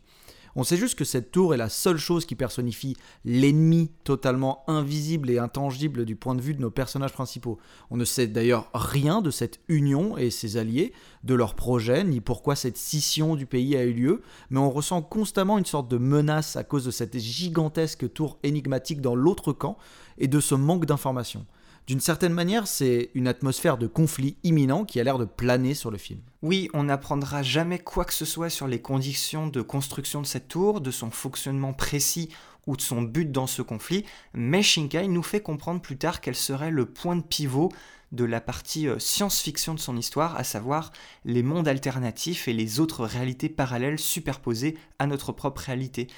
[0.59, 5.29] On sait juste que cette tour est la seule chose qui personnifie l'ennemi totalement invisible
[5.29, 7.59] et intangible du point de vue de nos personnages principaux.
[7.91, 12.23] On ne sait d'ailleurs rien de cette union et ses alliés, de leur projet, ni
[12.23, 15.99] pourquoi cette scission du pays a eu lieu, mais on ressent constamment une sorte de
[15.99, 19.77] menace à cause de cette gigantesque tour énigmatique dans l'autre camp
[20.17, 21.45] et de ce manque d'informations.
[21.87, 25.93] D'une certaine manière, c'est une atmosphère de conflit imminent qui a l'air de planer sur
[25.93, 26.19] le film.
[26.43, 30.49] Oui, on n'apprendra jamais quoi que ce soit sur les conditions de construction de cette
[30.49, 32.31] tour, de son fonctionnement précis
[32.67, 36.35] ou de son but dans ce conflit, mais Shinkai nous fait comprendre plus tard quel
[36.35, 37.71] serait le point de pivot
[38.11, 40.93] de la partie euh, science-fiction de son histoire, à savoir
[41.25, 46.09] les mondes alternatifs et les autres réalités parallèles superposées à notre propre réalité.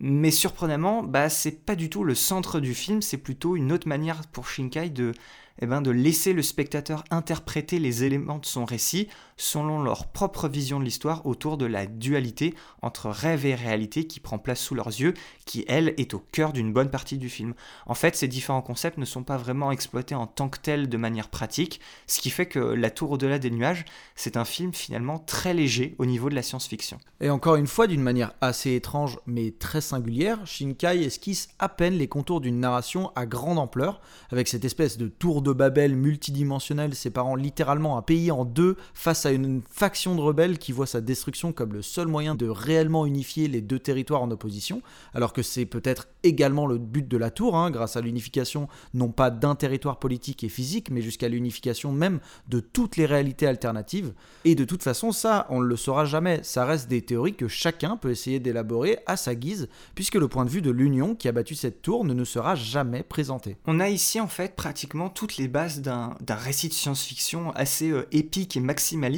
[0.00, 3.88] Mais surprenamment, bah, c'est pas du tout le centre du film, c'est plutôt une autre
[3.88, 5.12] manière pour Shinkai de,
[5.60, 10.48] eh ben, de laisser le spectateur interpréter les éléments de son récit selon leur propre
[10.48, 14.74] vision de l'histoire autour de la dualité entre rêve et réalité qui prend place sous
[14.74, 15.14] leurs yeux,
[15.46, 17.54] qui elle est au cœur d'une bonne partie du film.
[17.86, 20.96] En fait, ces différents concepts ne sont pas vraiment exploités en tant que tels de
[20.96, 23.84] manière pratique, ce qui fait que La Tour au-delà des nuages,
[24.16, 26.98] c'est un film finalement très léger au niveau de la science-fiction.
[27.20, 31.94] Et encore une fois, d'une manière assez étrange mais très singulière, Shinkai esquisse à peine
[31.94, 36.94] les contours d'une narration à grande ampleur, avec cette espèce de tour de Babel multidimensionnelle
[36.94, 41.00] séparant littéralement un pays en deux face à une faction de rebelles qui voit sa
[41.00, 44.82] destruction comme le seul moyen de réellement unifier les deux territoires en opposition,
[45.14, 49.10] alors que c'est peut-être également le but de la tour, hein, grâce à l'unification non
[49.10, 54.12] pas d'un territoire politique et physique, mais jusqu'à l'unification même de toutes les réalités alternatives.
[54.44, 56.40] Et de toute façon, ça, on ne le saura jamais.
[56.42, 60.44] Ça reste des théories que chacun peut essayer d'élaborer à sa guise, puisque le point
[60.44, 63.56] de vue de l'Union qui a battu cette tour ne sera jamais présenté.
[63.66, 68.06] On a ici en fait pratiquement toutes les bases d'un récit de science-fiction assez euh,
[68.12, 69.17] épique et maximaliste,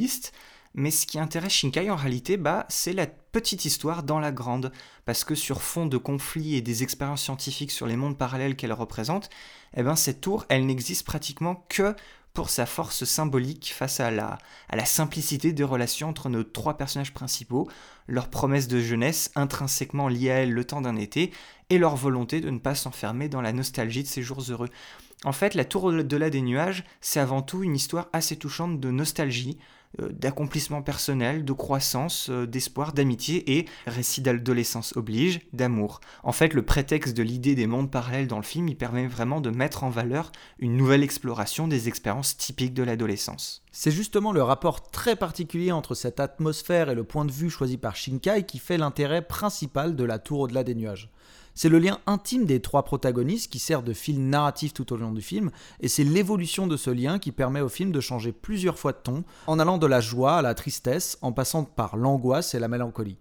[0.74, 4.70] mais ce qui intéresse Shinkai en réalité, bah, c'est la petite histoire dans la grande,
[5.04, 8.72] parce que sur fond de conflits et des expériences scientifiques sur les mondes parallèles qu'elle
[8.72, 9.30] représente,
[9.76, 11.94] eh ben, cette tour, elle n'existe pratiquement que
[12.34, 16.76] pour sa force symbolique face à la, à la simplicité des relations entre nos trois
[16.76, 17.68] personnages principaux,
[18.06, 21.32] leur promesse de jeunesse intrinsèquement liée à elle le temps d'un été,
[21.70, 24.68] et leur volonté de ne pas s'enfermer dans la nostalgie de ces jours heureux.
[25.24, 28.90] En fait, La Tour au-delà des nuages, c'est avant tout une histoire assez touchante de
[28.90, 29.58] nostalgie,
[29.98, 36.00] d'accomplissement personnel, de croissance, euh, d'espoir, d'amitié et, récit d'adolescence oblige, d'amour.
[36.22, 39.40] En fait, le prétexte de l'idée des mondes parallèles dans le film, il permet vraiment
[39.40, 43.64] de mettre en valeur une nouvelle exploration des expériences typiques de l'adolescence.
[43.72, 47.76] C'est justement le rapport très particulier entre cette atmosphère et le point de vue choisi
[47.76, 51.10] par Shinkai qui fait l'intérêt principal de la tour au-delà des nuages.
[51.62, 55.12] C'est le lien intime des trois protagonistes qui sert de fil narratif tout au long
[55.12, 58.78] du film, et c'est l'évolution de ce lien qui permet au film de changer plusieurs
[58.78, 62.54] fois de ton, en allant de la joie à la tristesse, en passant par l'angoisse
[62.54, 63.18] et la mélancolie.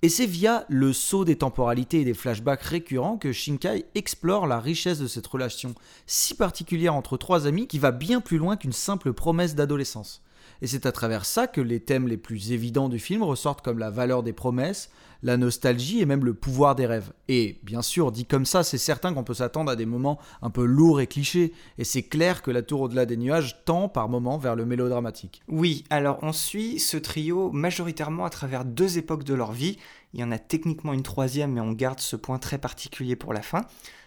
[0.00, 4.60] Et c'est via le saut des temporalités et des flashbacks récurrents que Shinkai explore la
[4.60, 5.74] richesse de cette relation
[6.06, 10.22] si particulière entre trois amis qui va bien plus loin qu'une simple promesse d'adolescence.
[10.62, 13.78] Et c'est à travers ça que les thèmes les plus évidents du film ressortent comme
[13.78, 14.90] la valeur des promesses,
[15.22, 17.12] la nostalgie et même le pouvoir des rêves.
[17.28, 20.50] Et bien sûr, dit comme ça, c'est certain qu'on peut s'attendre à des moments un
[20.50, 24.08] peu lourds et clichés, et c'est clair que la tour au-delà des nuages tend par
[24.08, 25.42] moments vers le mélodramatique.
[25.48, 29.78] Oui, alors on suit ce trio majoritairement à travers deux époques de leur vie,
[30.12, 33.32] il y en a techniquement une troisième, mais on garde ce point très particulier pour
[33.32, 33.62] la fin.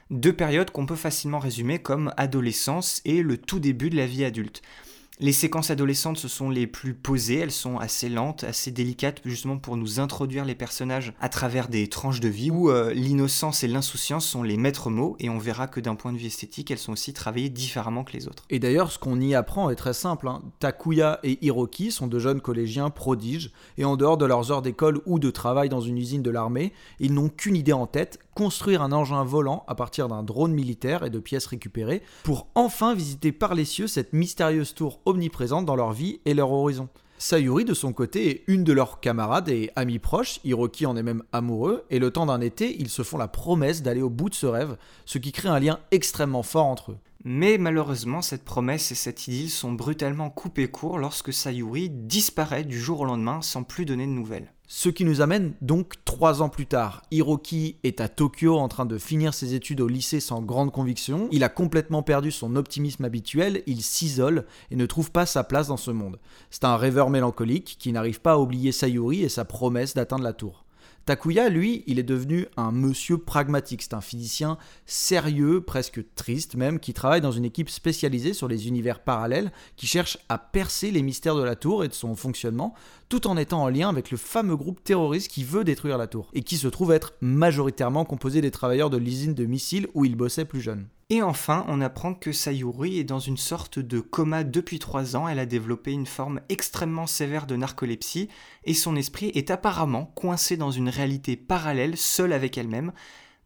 [0.10, 4.24] Deux périodes qu'on peut facilement résumer comme adolescence et le tout début de la vie
[4.24, 4.62] adulte.
[5.20, 9.58] Les séquences adolescentes, ce sont les plus posées, elles sont assez lentes, assez délicates, justement
[9.58, 13.68] pour nous introduire les personnages à travers des tranches de vie où euh, l'innocence et
[13.68, 16.78] l'insouciance sont les maîtres mots, et on verra que d'un point de vue esthétique, elles
[16.78, 18.44] sont aussi travaillées différemment que les autres.
[18.52, 20.28] Et d'ailleurs, ce qu'on y apprend est très simple.
[20.28, 20.44] Hein.
[20.60, 25.02] Takuya et Hiroki sont de jeunes collégiens prodiges, et en dehors de leurs heures d'école
[25.08, 28.84] ou de travail dans une usine de l'armée, ils n'ont qu'une idée en tête, construire
[28.84, 33.32] un engin volant à partir d'un drone militaire et de pièces récupérées, pour enfin visiter
[33.32, 36.90] par les cieux cette mystérieuse tour omniprésente dans leur vie et leur horizon.
[37.20, 41.04] Sayuri, de son côté, est une de leurs camarades et amis proches, Hiroki en est
[41.04, 44.30] même amoureux, et le temps d'un été, ils se font la promesse d'aller au bout
[44.30, 46.98] de ce rêve, ce qui crée un lien extrêmement fort entre eux.
[47.24, 52.80] Mais malheureusement, cette promesse et cette idylle sont brutalement coupées court lorsque Sayuri disparaît du
[52.80, 54.54] jour au lendemain sans plus donner de nouvelles.
[54.70, 57.02] Ce qui nous amène donc trois ans plus tard.
[57.10, 61.30] Hiroki est à Tokyo en train de finir ses études au lycée sans grande conviction.
[61.32, 65.70] Il a complètement perdu son optimisme habituel, il s'isole et ne trouve pas sa place
[65.70, 66.20] dans ce monde.
[66.52, 70.34] C'est un rêveur mélancolique qui n'arrive pas à oublier Sayuri et sa promesse d'atteindre la
[70.34, 70.66] tour.
[71.08, 73.82] Takuya, lui, il est devenu un monsieur pragmatique.
[73.82, 78.68] C'est un physicien sérieux, presque triste même, qui travaille dans une équipe spécialisée sur les
[78.68, 82.74] univers parallèles, qui cherche à percer les mystères de la tour et de son fonctionnement,
[83.08, 86.30] tout en étant en lien avec le fameux groupe terroriste qui veut détruire la tour,
[86.34, 90.18] et qui se trouve être majoritairement composé des travailleurs de l'usine de missiles où il
[90.18, 90.88] bossait plus jeune.
[91.10, 95.30] Et enfin, on apprend que Sayuri est dans une sorte de coma depuis 3 ans,
[95.30, 98.28] elle a développé une forme extrêmement sévère de narcolepsie,
[98.66, 102.92] et son esprit est apparemment coincé dans une réalité parallèle, seule avec elle-même.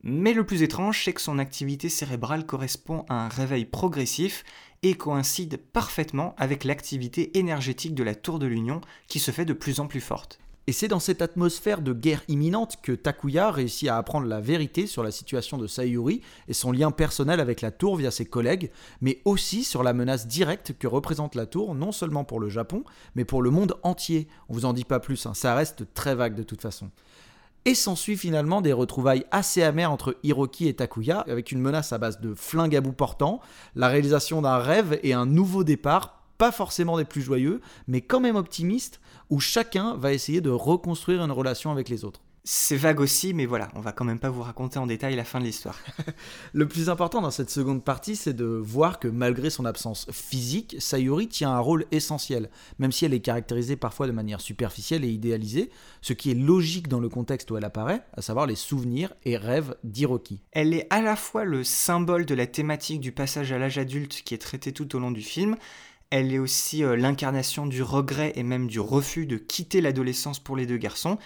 [0.01, 4.43] Mais le plus étrange, c'est que son activité cérébrale correspond à un réveil progressif
[4.81, 9.53] et coïncide parfaitement avec l'activité énergétique de la Tour de l'Union qui se fait de
[9.53, 10.39] plus en plus forte.
[10.67, 14.85] Et c'est dans cette atmosphère de guerre imminente que Takuya réussit à apprendre la vérité
[14.85, 18.69] sur la situation de Sayuri et son lien personnel avec la tour via ses collègues,
[19.01, 22.83] mais aussi sur la menace directe que représente la tour, non seulement pour le Japon,
[23.15, 24.27] mais pour le monde entier.
[24.49, 26.91] On vous en dit pas plus, hein, ça reste très vague de toute façon.
[27.65, 31.97] Et s'ensuit finalement des retrouvailles assez amères entre Hiroki et Takuya, avec une menace à
[31.97, 33.39] base de flingue à portant,
[33.75, 38.19] la réalisation d'un rêve et un nouveau départ pas forcément des plus joyeux, mais quand
[38.19, 38.99] même optimistes,
[39.31, 42.21] où chacun va essayer de reconstruire une relation avec les autres.
[42.43, 45.23] C'est vague aussi, mais voilà, on va quand même pas vous raconter en détail la
[45.23, 45.77] fin de l'histoire.
[46.53, 50.75] le plus important dans cette seconde partie, c'est de voir que malgré son absence physique,
[50.79, 55.09] Sayuri tient un rôle essentiel, même si elle est caractérisée parfois de manière superficielle et
[55.09, 55.69] idéalisée,
[56.01, 59.37] ce qui est logique dans le contexte où elle apparaît, à savoir les souvenirs et
[59.37, 60.41] rêves d'Hiroki.
[60.51, 64.23] Elle est à la fois le symbole de la thématique du passage à l'âge adulte
[64.25, 65.57] qui est traité tout au long du film,
[66.11, 70.55] elle est aussi euh, l'incarnation du regret et même du refus de quitter l'adolescence pour
[70.55, 71.17] les deux garçons.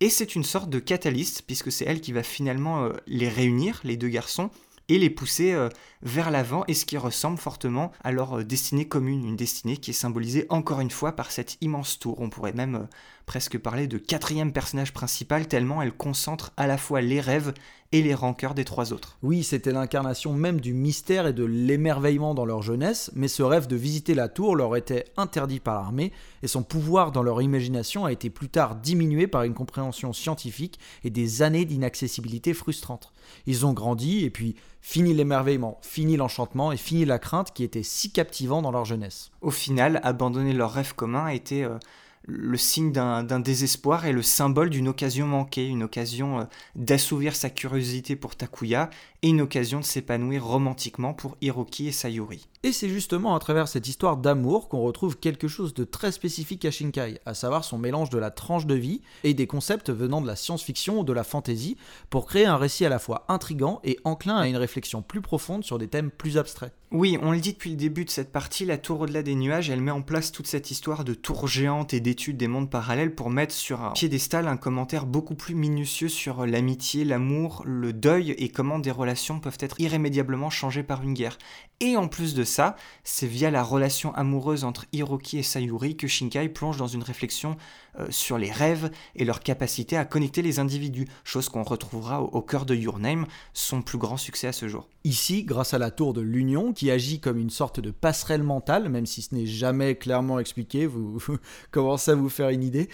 [0.00, 3.80] Et c'est une sorte de catalyste, puisque c'est elle qui va finalement euh, les réunir,
[3.84, 4.50] les deux garçons,
[4.88, 5.70] et les pousser euh,
[6.04, 9.94] vers l'avant, et ce qui ressemble fortement à leur destinée commune, une destinée qui est
[9.94, 12.20] symbolisée encore une fois par cette immense tour.
[12.20, 12.86] On pourrait même
[13.26, 17.54] presque parler de quatrième personnage principal, tellement elle concentre à la fois les rêves
[17.92, 19.18] et les rancœurs des trois autres.
[19.22, 23.66] Oui, c'était l'incarnation même du mystère et de l'émerveillement dans leur jeunesse, mais ce rêve
[23.66, 26.12] de visiter la tour leur était interdit par l'armée,
[26.42, 30.78] et son pouvoir dans leur imagination a été plus tard diminué par une compréhension scientifique
[31.04, 33.12] et des années d'inaccessibilité frustrante.
[33.46, 37.84] Ils ont grandi, et puis fini l'émerveillement, fini l'enchantement et fini la crainte qui était
[37.84, 39.30] si captivant dans leur jeunesse.
[39.42, 41.62] Au final, abandonner leur rêve commun était...
[41.62, 41.78] Euh,
[42.26, 47.50] le signe d'un désespoir et le symbole d'une occasion manquée, une occasion euh, d'assouvir sa
[47.50, 48.88] curiosité pour Takuya
[49.24, 52.46] et une occasion de s'épanouir romantiquement pour Hiroki et Sayuri.
[52.62, 56.66] Et c'est justement à travers cette histoire d'amour qu'on retrouve quelque chose de très spécifique
[56.66, 60.20] à Shinkai, à savoir son mélange de la tranche de vie et des concepts venant
[60.20, 61.78] de la science-fiction ou de la fantasy,
[62.10, 65.64] pour créer un récit à la fois intrigant et enclin à une réflexion plus profonde
[65.64, 66.74] sur des thèmes plus abstraits.
[66.90, 69.68] Oui, on le dit depuis le début de cette partie, la tour au-delà des nuages,
[69.68, 73.14] elle met en place toute cette histoire de tour géante et d'études des mondes parallèles
[73.14, 78.30] pour mettre sur un piédestal un commentaire beaucoup plus minutieux sur l'amitié, l'amour, le deuil
[78.30, 78.92] et comment des
[79.40, 81.38] peuvent être irrémédiablement changées par une guerre.
[81.80, 86.06] Et en plus de ça, c'est via la relation amoureuse entre Hiroki et Sayuri que
[86.06, 87.56] Shinkai plonge dans une réflexion
[87.98, 92.42] euh, sur les rêves et leur capacité à connecter les individus, chose qu'on retrouvera au,
[92.42, 94.88] cœur de Your Name, son plus grand succès à ce jour.
[95.04, 98.88] Ici, grâce à la tour de l'Union, qui agit comme une sorte de passerelle mentale,
[98.88, 101.18] même si ce n'est jamais clairement expliqué, vous
[101.70, 102.88] commencez à vous faire une idée,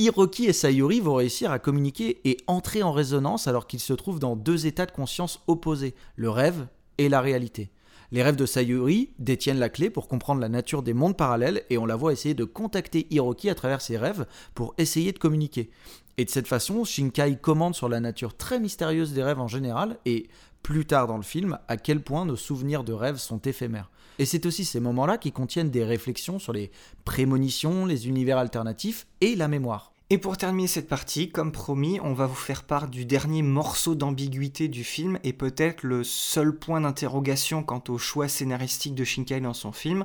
[0.00, 4.18] Hiroki et Sayuri vont réussir à communiquer et entrer en résonance alors qu'ils se trouvent
[4.18, 7.70] dans deux états de conscience opposés, le rêve et la réalité.
[8.10, 11.76] Les rêves de Sayuri détiennent la clé pour comprendre la nature des mondes parallèles et
[11.76, 15.68] on la voit essayer de contacter Hiroki à travers ses rêves pour essayer de communiquer.
[16.16, 19.98] Et de cette façon, Shinkai commande sur la nature très mystérieuse des rêves en général
[20.06, 20.28] et,
[20.62, 23.90] plus tard dans le film, à quel point nos souvenirs de rêves sont éphémères.
[24.20, 26.70] Et c'est aussi ces moments-là qui contiennent des réflexions sur les
[27.06, 29.94] prémonitions, les univers alternatifs et la mémoire.
[30.10, 33.94] Et pour terminer cette partie, comme promis, on va vous faire part du dernier morceau
[33.94, 39.40] d'ambiguïté du film et peut-être le seul point d'interrogation quant au choix scénaristique de Shinkai
[39.40, 40.04] dans son film.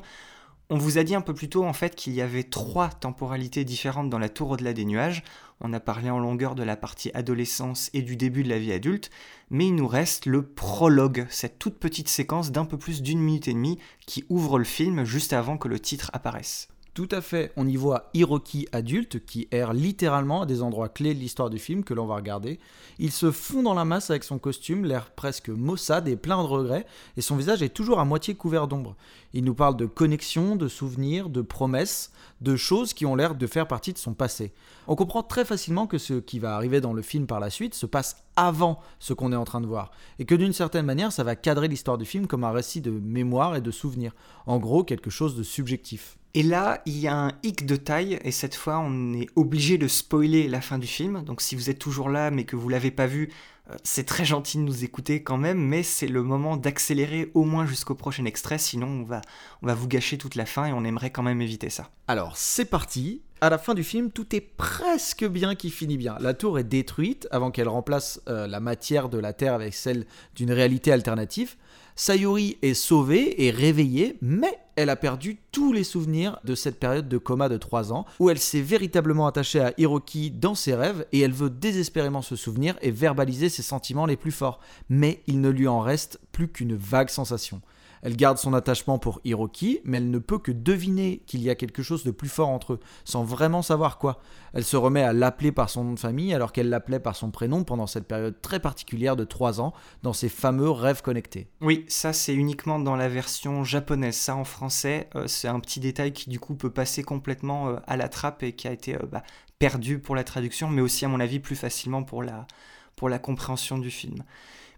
[0.71, 3.63] On vous a dit un peu plus tôt en fait qu'il y avait trois temporalités
[3.63, 5.23] différentes dans la tour au-delà des nuages.
[5.61, 8.73] On a parlé en longueur de la partie adolescence et du début de la vie
[8.73, 9.11] adulte,
[9.51, 13.47] mais il nous reste le prologue, cette toute petite séquence d'un peu plus d'une minute
[13.47, 16.67] et demie qui ouvre le film juste avant que le titre apparaisse.
[16.95, 21.13] Tout à fait, on y voit Hiroki adulte qui erre littéralement à des endroits clés
[21.13, 22.57] de l'histoire du film que l'on va regarder.
[22.99, 26.47] Il se fond dans la masse avec son costume, l'air presque maussade et plein de
[26.47, 26.85] regrets,
[27.17, 28.95] et son visage est toujours à moitié couvert d'ombre.
[29.33, 33.45] Il nous parle de connexions, de souvenirs, de promesses, de choses qui ont l'air de
[33.45, 34.53] faire partie de son passé.
[34.87, 37.75] On comprend très facilement que ce qui va arriver dans le film par la suite
[37.75, 41.11] se passe avant ce qu'on est en train de voir, et que d'une certaine manière
[41.11, 44.15] ça va cadrer l'histoire du film comme un récit de mémoire et de souvenirs.
[44.45, 46.17] En gros, quelque chose de subjectif.
[46.37, 49.77] Et là, il y a un hic de taille, et cette fois, on est obligé
[49.77, 51.23] de spoiler la fin du film.
[51.23, 53.31] Donc, si vous êtes toujours là, mais que vous l'avez pas vu,
[53.71, 57.45] euh, c'est très gentil de nous écouter quand même, mais c'est le moment d'accélérer au
[57.45, 59.21] moins jusqu'au prochain extrait, sinon on va,
[59.61, 61.89] on va vous gâcher toute la fin et on aimerait quand même éviter ça.
[62.09, 63.21] Alors, c'est parti.
[63.39, 66.17] À la fin du film, tout est presque bien qui finit bien.
[66.19, 70.05] La tour est détruite avant qu'elle remplace euh, la matière de la Terre avec celle
[70.35, 71.55] d'une réalité alternative.
[71.97, 77.07] Sayuri est sauvée et réveillée, mais elle a perdu tous les souvenirs de cette période
[77.07, 81.05] de coma de 3 ans, où elle s'est véritablement attachée à Hiroki dans ses rêves,
[81.13, 84.59] et elle veut désespérément se souvenir et verbaliser ses sentiments les plus forts.
[84.89, 87.61] Mais il ne lui en reste plus qu'une vague sensation.
[88.01, 91.55] Elle garde son attachement pour Hiroki, mais elle ne peut que deviner qu'il y a
[91.55, 94.19] quelque chose de plus fort entre eux, sans vraiment savoir quoi.
[94.53, 97.31] Elle se remet à l'appeler par son nom de famille alors qu'elle l'appelait par son
[97.31, 101.47] prénom pendant cette période très particulière de 3 ans, dans ses fameux rêves connectés.
[101.61, 104.15] Oui, ça c'est uniquement dans la version japonaise.
[104.15, 107.75] Ça en français, euh, c'est un petit détail qui du coup peut passer complètement euh,
[107.87, 109.23] à la trappe et qui a été euh, bah,
[109.59, 112.47] perdu pour la traduction, mais aussi à mon avis plus facilement pour la,
[112.95, 114.23] pour la compréhension du film.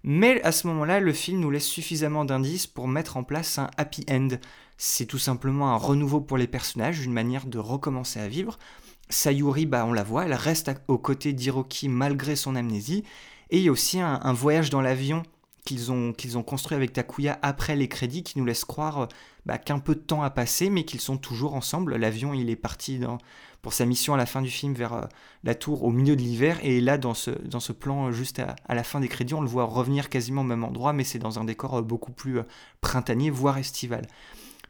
[0.10, 3.70] Mais à ce moment-là, le film nous laisse suffisamment d'indices pour mettre en place un
[3.76, 4.30] happy end.
[4.78, 8.58] C'est tout simplement un renouveau pour les personnages, une manière de recommencer à vivre.
[9.10, 13.04] Sayuri, bah, on la voit, elle reste aux côtés d'Hiroki malgré son amnésie.
[13.50, 15.24] Et il y a aussi un, voyage dans l'avion
[15.66, 19.10] qu'ils ont, qu'ils ont construit avec Takuya après les crédits qui nous laisse croire
[19.46, 21.98] bah, qu'un peu de temps a passé mais qu'ils sont toujours ensemble.
[21.98, 23.18] L'avion il est parti dans,
[23.62, 25.02] pour sa mission à la fin du film vers euh,
[25.44, 28.84] la tour au milieu de l'hiver et là dans ce, plan juste à, à, la
[28.84, 31.44] fin des crédits on le voit revenir quasiment au même endroit mais c'est dans un
[31.44, 32.44] décor euh, beaucoup plus euh,
[32.82, 34.08] printanier voire estival.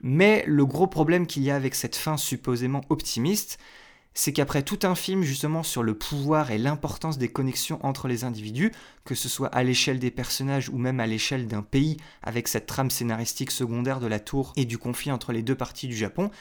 [0.02, 3.58] Mais le gros problème qu'il y a avec cette fin supposément optimiste
[4.18, 8.24] c'est qu'après tout un film justement sur le pouvoir et l'importance des connexions entre les
[8.24, 8.72] individus,
[9.06, 12.66] que ce soit à l'échelle des personnages ou même à l'échelle d'un pays, avec cette
[12.66, 16.32] trame scénaristique secondaire de la tour et du conflit entre les deux parties du Japon,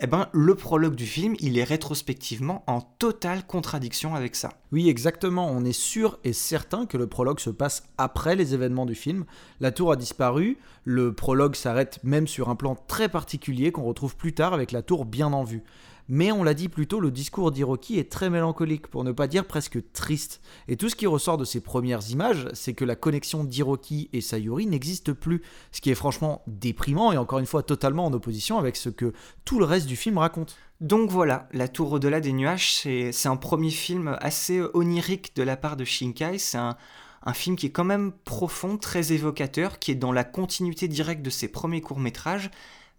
[0.00, 4.50] eh ben, le prologue du film, il est rétrospectivement en totale contradiction avec ça.
[4.72, 5.48] Oui, exactement.
[5.48, 9.24] On est sûr et certain que le prologue se passe après les événements du film.
[9.60, 14.16] La tour a disparu, le prologue s'arrête même sur un plan très particulier qu'on retrouve
[14.16, 15.62] plus tard avec la tour bien en vue.
[16.08, 19.26] Mais on l'a dit plus tôt, le discours d'Hiroki est très mélancolique, pour ne pas
[19.26, 20.40] dire presque triste.
[20.68, 24.20] Et tout ce qui ressort de ces premières images, c'est que la connexion d'Hiroki et
[24.20, 28.58] Sayuri n'existe plus, ce qui est franchement déprimant et encore une fois totalement en opposition
[28.58, 29.12] avec ce que
[29.44, 30.56] tout le reste du film raconte.
[30.80, 35.56] Donc voilà, La Tour au-delà des nuages, c'est un premier film assez onirique de la
[35.56, 36.76] part de Shinkai, c'est un,
[37.24, 41.22] un film qui est quand même profond, très évocateur, qui est dans la continuité directe
[41.22, 42.50] de ses premiers courts-métrages,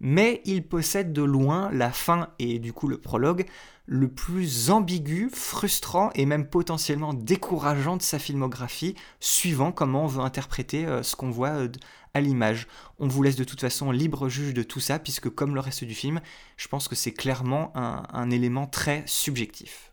[0.04, 3.46] mais il possède de loin la fin et du coup le prologue
[3.86, 10.22] le plus ambigu, frustrant et même potentiellement décourageant de sa filmographie, suivant comment on veut
[10.22, 11.70] interpréter euh, ce qu'on voit euh,
[12.14, 12.68] à l'image.
[13.00, 15.84] On vous laisse de toute façon libre juge de tout ça, puisque comme le reste
[15.84, 16.22] du film,
[16.56, 19.92] je pense que c'est clairement un élément très subjectif.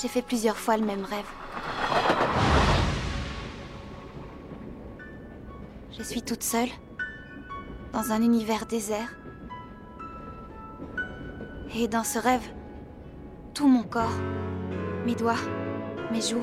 [0.00, 1.24] J'ai fait plusieurs fois le même rêve.
[5.96, 6.70] Je suis toute seule,
[7.92, 9.14] dans un univers désert.
[11.76, 12.42] Et dans ce rêve,
[13.54, 14.18] tout mon corps,
[15.06, 15.38] mes doigts,
[16.10, 16.42] mes joues,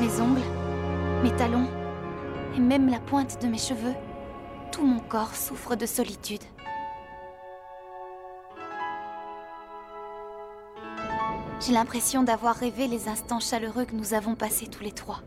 [0.00, 0.46] mes ongles,
[1.24, 1.66] mes talons,
[2.56, 3.94] et même la pointe de mes cheveux,
[4.70, 6.44] tout mon corps souffre de solitude.
[11.58, 15.20] J'ai l'impression d'avoir rêvé les instants chaleureux que nous avons passés tous les trois.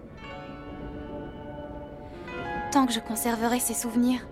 [2.72, 4.26] Tant que je conserverai ces souvenirs,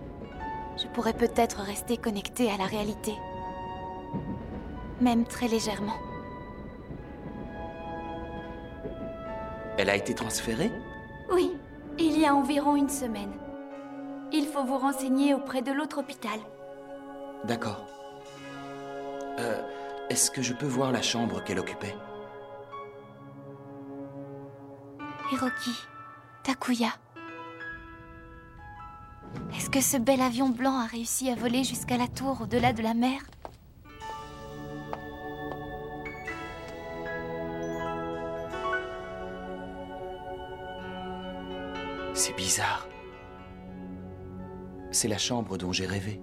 [0.78, 3.14] je pourrais peut-être rester connectée à la réalité.
[5.02, 5.98] Même très légèrement.
[9.78, 10.72] Elle a été transférée?
[11.32, 11.52] Oui,
[11.98, 13.34] il y a environ une semaine.
[14.32, 16.40] Il faut vous renseigner auprès de l'autre hôpital.
[17.44, 17.86] D'accord.
[19.40, 19.62] Euh,
[20.10, 21.96] est-ce que je peux voir la chambre qu'elle occupait?
[25.30, 25.76] Hiroki,
[26.44, 26.90] Takuya.
[29.56, 32.82] Est-ce que ce bel avion blanc a réussi à voler jusqu'à la tour au-delà de
[32.82, 33.22] la mer
[42.14, 42.88] C'est bizarre.
[44.92, 46.22] C'est la chambre dont j'ai rêvé.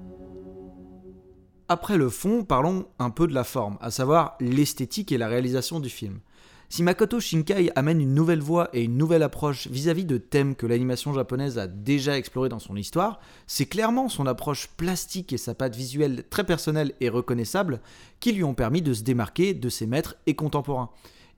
[1.68, 5.80] Après le fond, parlons un peu de la forme, à savoir l'esthétique et la réalisation
[5.80, 6.20] du film.
[6.68, 10.66] Si Makoto Shinkai amène une nouvelle voie et une nouvelle approche vis-à-vis de thèmes que
[10.66, 15.54] l'animation japonaise a déjà explorés dans son histoire, c'est clairement son approche plastique et sa
[15.54, 17.80] patte visuelle très personnelle et reconnaissable
[18.18, 20.90] qui lui ont permis de se démarquer de ses maîtres et contemporains.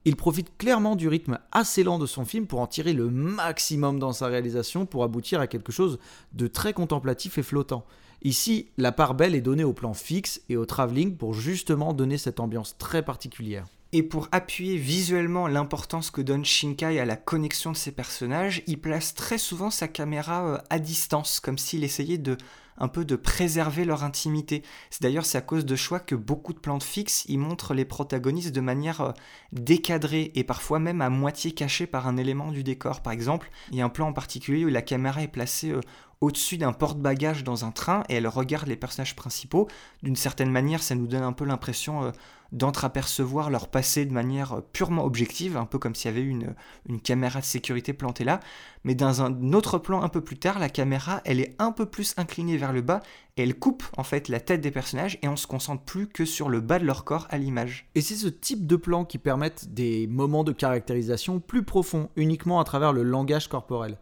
[0.06, 3.98] Il profite clairement du rythme assez lent de son film pour en tirer le maximum
[3.98, 5.98] dans sa réalisation pour aboutir à quelque chose
[6.32, 7.84] de très contemplatif et flottant.
[8.22, 12.18] Ici, la part belle est donnée au plan fixe et au travelling pour justement donner
[12.18, 13.66] cette ambiance très particulière.
[13.92, 18.78] Et pour appuyer visuellement l'importance que donne Shinkai à la connexion de ses personnages, il
[18.78, 22.36] place très souvent sa caméra euh, à distance, comme s'il essayait de
[22.78, 24.62] un peu de préserver leur intimité.
[24.90, 27.84] C'est d'ailleurs c'est à cause de choix que beaucoup de plantes fixes y montrent les
[27.84, 29.12] protagonistes de manière euh,
[29.52, 33.00] décadrée et parfois même à moitié cachée par un élément du décor.
[33.00, 35.80] Par exemple, il y a un plan en particulier où la caméra est placée euh,
[36.20, 39.68] au-dessus d'un porte-bagages dans un train et elle regarde les personnages principaux.
[40.02, 42.10] D'une certaine manière, ça nous donne un peu l'impression euh,
[42.50, 46.54] d'entreapercevoir leur passé de manière euh, purement objective, un peu comme s'il y avait une,
[46.88, 48.40] une caméra de sécurité plantée là.
[48.84, 51.86] Mais dans un autre plan un peu plus tard, la caméra, elle est un peu
[51.86, 53.00] plus inclinée vers le bas
[53.42, 56.48] elle coupe en fait la tête des personnages et on se concentre plus que sur
[56.48, 57.88] le bas de leur corps à l'image.
[57.94, 62.60] Et c'est ce type de plan qui permettent des moments de caractérisation plus profonds, uniquement
[62.60, 63.98] à travers le langage corporel.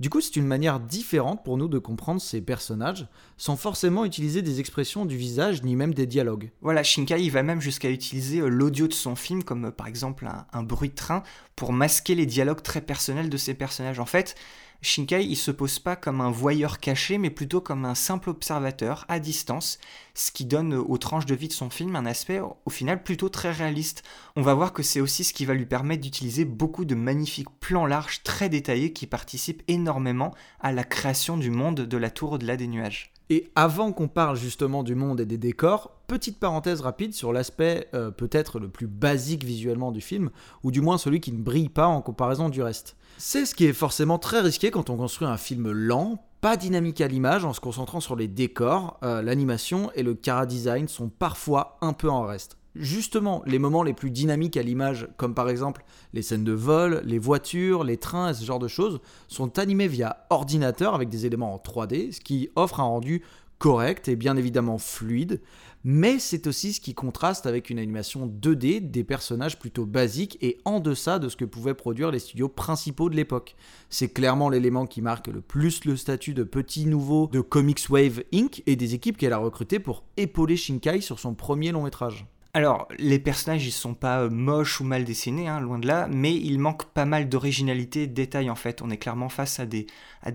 [0.00, 4.40] Du coup, c'est une manière différente pour nous de comprendre ces personnages, sans forcément utiliser
[4.40, 6.50] des expressions du visage ni même des dialogues.
[6.62, 10.26] Voilà, Shinkai va même jusqu'à utiliser euh, l'audio de son film, comme euh, par exemple
[10.54, 11.22] un, bruit de train,
[11.54, 14.00] pour masquer les dialogues très personnels de ses personnages.
[14.00, 14.36] En fait,
[14.82, 19.04] Shinkai, il se pose pas comme un voyeur caché, mais plutôt comme un simple observateur
[19.08, 19.78] à distance,
[20.14, 23.28] ce qui donne aux tranches de vie de son film un aspect au final plutôt
[23.28, 24.02] très réaliste.
[24.36, 27.50] On va voir que c'est aussi ce qui va lui permettre d'utiliser beaucoup de magnifiques
[27.60, 32.32] plans larges très détaillés qui participent énormément à la création du monde de la tour
[32.32, 33.12] au-delà des nuages.
[33.32, 37.88] Et avant qu'on parle justement du monde et des décors, petite parenthèse rapide sur l'aspect
[37.94, 40.30] euh, peut-être le plus basique visuellement du film,
[40.64, 42.96] ou du moins celui qui ne brille pas en comparaison du reste.
[43.18, 47.00] C'est ce qui est forcément très risqué quand on construit un film lent, pas dynamique
[47.00, 51.08] à l'image en se concentrant sur les décors, euh, l'animation et le cara design sont
[51.08, 52.56] parfois un peu en reste.
[52.76, 57.02] Justement, les moments les plus dynamiques à l'image, comme par exemple les scènes de vol,
[57.04, 61.26] les voitures, les trains et ce genre de choses, sont animés via ordinateur avec des
[61.26, 63.22] éléments en 3D, ce qui offre un rendu
[63.58, 65.40] correct et bien évidemment fluide,
[65.84, 70.58] mais c'est aussi ce qui contraste avec une animation 2D des personnages plutôt basiques et
[70.64, 73.56] en deçà de ce que pouvaient produire les studios principaux de l'époque.
[73.90, 78.22] C'est clairement l'élément qui marque le plus le statut de petit nouveau de Comics Wave
[78.32, 78.62] Inc.
[78.66, 82.26] et des équipes qu'elle a recrutées pour épauler Shinkai sur son premier long métrage.
[82.52, 86.08] Alors, les personnages, ils sont pas euh, moches ou mal dessinés, hein, loin de là,
[86.10, 88.82] mais il manque pas mal d'originalité de détails en fait.
[88.82, 89.86] On est clairement face à des,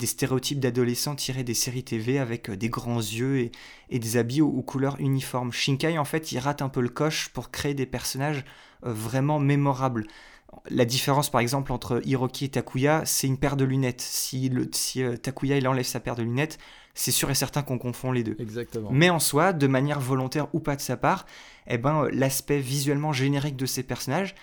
[0.01, 3.51] stéréotypes d'adolescents tirés des séries TV avec euh, des grands yeux
[3.89, 5.51] et, des habits aux, couleurs uniformes.
[5.51, 8.45] Shinkai, en fait, il rate un peu le coche pour créer des personnages
[8.85, 10.07] euh, vraiment mémorables.
[10.69, 14.01] La différence, par exemple, entre Hiroki et Takuya, c'est une paire de lunettes.
[14.01, 14.49] Si,
[15.21, 16.59] Takuya il enlève sa paire de lunettes,
[16.95, 18.35] c'est sûr et certain qu'on confond les deux.
[18.39, 18.89] Exactement.
[18.91, 21.25] Mais en soi, de manière volontaire ou pas de sa part,
[21.67, 24.33] eh ben, l'aspect visuellement générique de ces personnages,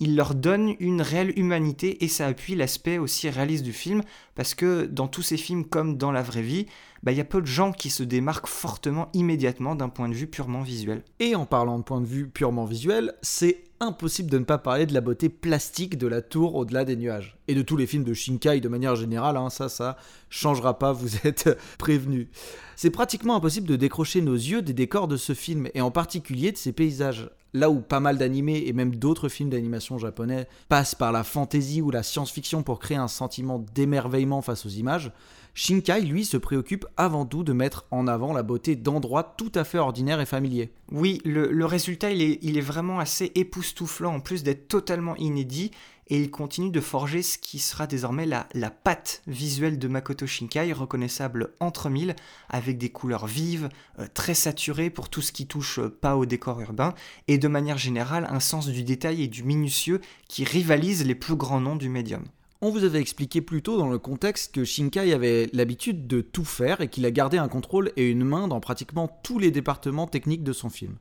[0.00, 4.02] il leur donne une réelle humanité et ça appuie l'aspect aussi réaliste du film
[4.34, 6.66] parce que dans tous ces films comme dans la vraie vie,
[7.02, 10.14] bah, il y a peu de gens qui se démarquent fortement immédiatement d'un point de
[10.14, 11.04] vue purement visuel.
[11.20, 14.84] Et en parlant de point de vue purement visuel, c'est impossible de ne pas parler
[14.84, 17.38] de la beauté plastique de la tour au-delà des nuages.
[17.48, 19.96] Et de tous les films de Shinkai de manière générale, hein, ça, ça
[20.28, 22.28] changera pas, vous êtes prévenus.
[22.76, 26.52] C'est pratiquement impossible de décrocher nos yeux des décors de ce film, et en particulier
[26.52, 27.30] de ces paysages.
[27.52, 31.82] Là où pas mal d'animés et même d'autres films d'animation japonais passent par la fantaisie
[31.82, 35.10] ou la science-fiction pour créer un sentiment d'émerveillement face aux images,
[35.54, 39.64] Shinkai, lui, se préoccupe avant tout de mettre en avant la beauté d'endroits tout à
[39.64, 40.72] fait ordinaires et familiers.
[40.92, 45.70] Oui, le, résultat, il est, vraiment assez époustouflant, en plus d'être totalement inédit,
[46.08, 50.26] et il continue de forger ce qui sera désormais la, la patte visuelle de Makoto
[50.26, 52.16] Shinkai, reconnaissable entre mille,
[52.48, 53.68] avec des couleurs vives,
[54.00, 56.94] euh, très saturées pour tout ce qui touche euh, pas au décor urbain,
[57.28, 61.36] et de manière générale un sens du détail et du minutieux qui rivalise les plus
[61.36, 62.24] grands noms du médium.
[62.62, 66.44] On vous avait expliqué plus tôt dans le contexte que Shinkai avait l'habitude de tout
[66.44, 70.06] faire et qu'il a gardé un contrôle et une main dans pratiquement tous les départements
[70.06, 70.96] techniques de son film.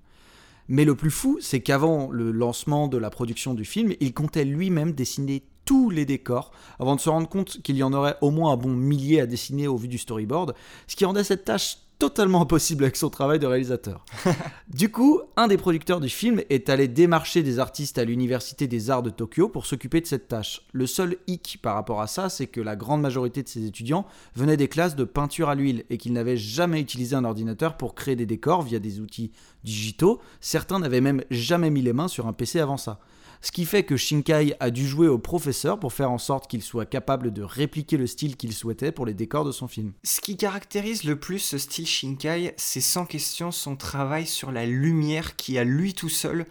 [0.69, 4.45] Mais le plus fou, c'est qu'avant le lancement de la production du film, il comptait
[4.45, 8.31] lui-même dessiner tous les décors avant de se rendre compte qu'il y en aurait au
[8.31, 10.55] moins un bon millier à dessiner au vu du storyboard,
[10.87, 14.05] ce qui rendait cette tâche totalement impossible avec son travail de réalisateur.
[14.69, 18.89] du coup, un des producteurs du film est allé démarcher des artistes à l'université des
[18.89, 20.61] arts de Tokyo pour s'occuper de cette tâche.
[20.71, 24.07] Le seul hic par rapport à ça, c'est que la grande majorité de ces étudiants
[24.33, 27.95] venaient des classes de peinture à l'huile et qu'ils n'avaient jamais utilisé un ordinateur pour
[27.95, 29.31] créer des décors via des outils
[29.65, 30.21] digitaux.
[30.39, 33.01] Certains n'avaient même jamais mis les mains sur un PC avant ça
[33.41, 36.61] ce qui fait que Shinkai a dû jouer au professeur pour faire en sorte qu'il
[36.61, 39.93] soit capable de répliquer le style qu'il souhaitait pour les décors de son film.
[40.03, 44.65] Ce qui caractérise le plus ce style Shinkai, c'est sans question son travail sur la
[44.65, 46.45] lumière qui, à lui tout seul,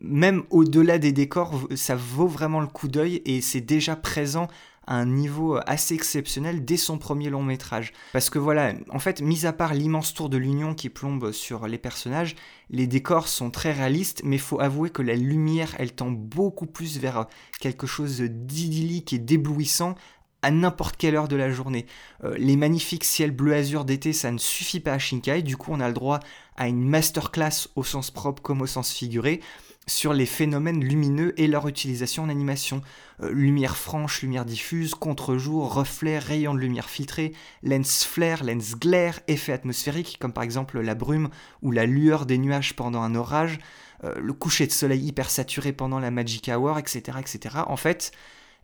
[0.00, 4.48] même au-delà des décors, ça vaut vraiment le coup d'œil et c'est déjà présent
[4.86, 7.92] un niveau assez exceptionnel dès son premier long métrage.
[8.12, 11.66] Parce que voilà, en fait, mis à part l'immense tour de l'Union qui plombe sur
[11.66, 12.36] les personnages,
[12.70, 16.98] les décors sont très réalistes, mais faut avouer que la lumière, elle tend beaucoup plus
[16.98, 17.26] vers
[17.60, 19.94] quelque chose d'idyllique et d'éblouissant
[20.44, 21.86] à n'importe quelle heure de la journée.
[22.22, 25.70] Euh, les magnifiques ciels bleu azur d'été, ça ne suffit pas à Shinkai, du coup
[25.72, 26.20] on a le droit
[26.56, 29.40] à une masterclass au sens propre comme au sens figuré
[29.86, 32.80] sur les phénomènes lumineux et leur utilisation en animation.
[33.22, 37.32] Euh, lumière franche, lumière diffuse, contre-jour, reflet, rayons de lumière filtrés,
[37.62, 41.28] lens flare, lens glare, effets atmosphériques comme par exemple la brume
[41.62, 43.58] ou la lueur des nuages pendant un orage,
[44.04, 47.18] euh, le coucher de soleil hyper saturé pendant la Magic Hour, etc.
[47.20, 47.56] etc.
[47.66, 48.10] En fait,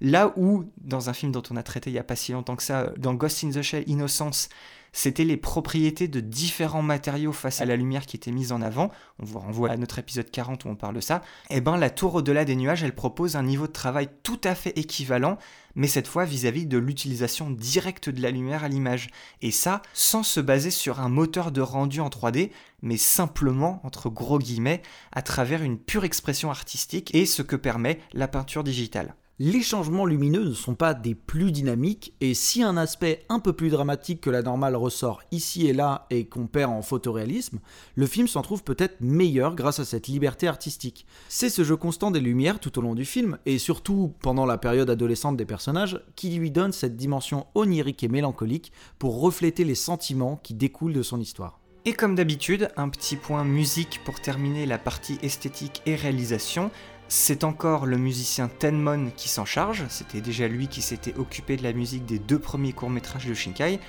[0.00, 2.56] là où, dans un film dont on a traité il n'y a pas si longtemps
[2.56, 4.48] que ça, dans Ghost in the Shell Innocence,
[4.92, 8.90] c'était les propriétés de différents matériaux face à la lumière qui était mise en avant.
[9.18, 11.22] On vous renvoie à notre épisode 40 où on parle de ça.
[11.50, 14.54] Eh ben la tour au-delà des nuages, elle propose un niveau de travail tout à
[14.54, 15.38] fait équivalent,
[15.74, 19.10] mais cette fois vis-à-vis de l'utilisation directe de la lumière à l'image.
[19.42, 22.50] Et ça, sans se baser sur un moteur de rendu en 3D,
[22.82, 24.82] mais simplement, entre gros guillemets,
[25.12, 30.04] à travers une pure expression artistique et ce que permet la peinture digitale les changements
[30.04, 34.20] lumineux ne sont pas des plus dynamiques, et si un aspect un peu plus dramatique
[34.20, 37.58] que la normale ressort ici et là et qu'on perd en photoréalisme,
[37.94, 41.06] le film s'en trouve peut-être meilleur grâce à cette liberté artistique.
[41.30, 44.58] C'est ce jeu constant des lumières tout au long du film, et surtout pendant la
[44.58, 49.74] période adolescente des personnages, qui lui donne cette dimension onirique et mélancolique pour refléter les
[49.74, 51.60] sentiments qui découlent de son histoire.
[51.86, 56.70] Et comme d'habitude, un petit point musique pour terminer la partie esthétique et réalisation.
[57.12, 61.64] C'est encore le musicien Tenmon qui s'en charge, c'était déjà lui qui s'était occupé de
[61.64, 63.80] la musique des deux premiers courts-métrages de Shinkai,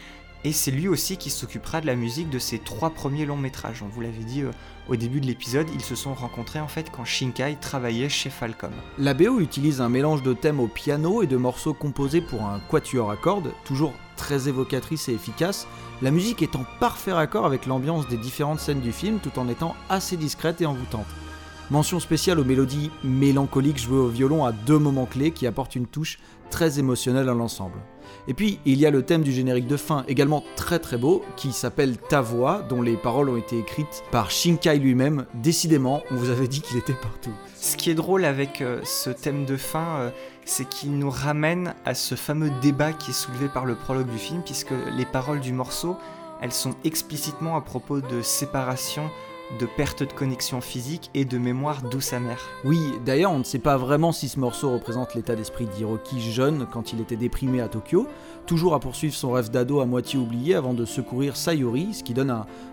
[0.43, 3.83] et c'est lui aussi qui s'occupera de la musique de ses trois premiers longs-métrages.
[3.83, 4.49] On vous l'avait dit euh,
[4.89, 8.71] au début de l'épisode, ils se sont rencontrés en fait quand Shinkai travaillait chez Falcom.
[8.97, 12.59] La BO utilise un mélange de thèmes au piano et de morceaux composés pour un
[12.71, 15.67] quatuor à cordes, toujours très évocatrice et efficace,
[16.01, 19.47] la musique est en parfait raccord avec l'ambiance des différentes scènes du film tout en
[19.47, 21.05] étant assez discrète et envoûtante.
[21.71, 25.87] Mention spéciale aux mélodies mélancoliques jouées au violon à deux moments clés qui apportent une
[25.87, 26.19] touche
[26.49, 27.79] très émotionnelle à l'ensemble.
[28.27, 31.23] Et puis il y a le thème du générique de fin, également très très beau,
[31.37, 35.25] qui s'appelle Ta voix, dont les paroles ont été écrites par Shinkai lui-même.
[35.33, 37.31] Décidément, on vous avait dit qu'il était partout.
[37.55, 40.09] Ce qui est drôle avec euh, ce thème de fin, euh,
[40.43, 44.17] c'est qu'il nous ramène à ce fameux débat qui est soulevé par le prologue du
[44.17, 45.95] film, puisque les paroles du morceau,
[46.41, 49.09] elles sont explicitement à propos de séparation,
[49.59, 52.41] de perte de connexion physique et de mémoire douce amère.
[52.63, 56.67] Oui, d'ailleurs, on ne sait pas vraiment si ce morceau représente l'état d'esprit d'Hiroki jeune
[56.71, 58.07] quand il était déprimé à Tokyo,
[58.45, 62.13] toujours à poursuivre son rêve d'ado à moitié oublié avant de secourir Sayori, ce qui
[62.13, 62.31] donne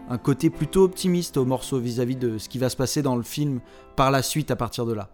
[0.08, 3.22] un côté plutôt optimiste au morceau vis-à-vis de ce qui va se passer dans le
[3.22, 3.60] film
[3.96, 5.08] par la suite à partir de là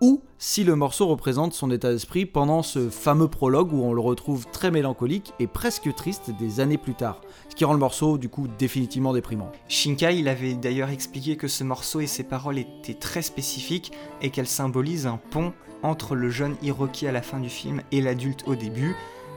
[0.00, 4.00] ou si le morceau représente son état d'esprit pendant ce fameux prologue où on le
[4.00, 7.20] retrouve très mélancolique et presque triste des années plus tard,
[7.50, 9.52] ce qui rend le morceau du coup définitivement déprimant.
[9.68, 13.92] Shinkai, il avait d'ailleurs expliqué que ce morceau et ses paroles étaient très spécifiques
[14.22, 18.00] et qu'elles symbolisent un pont entre le jeune Hiroki à la fin du film et
[18.00, 18.96] l'adulte au début,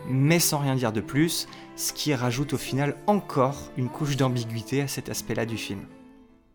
[0.09, 4.81] mais sans rien dire de plus, ce qui rajoute au final encore une couche d'ambiguïté
[4.81, 5.81] à cet aspect-là du film.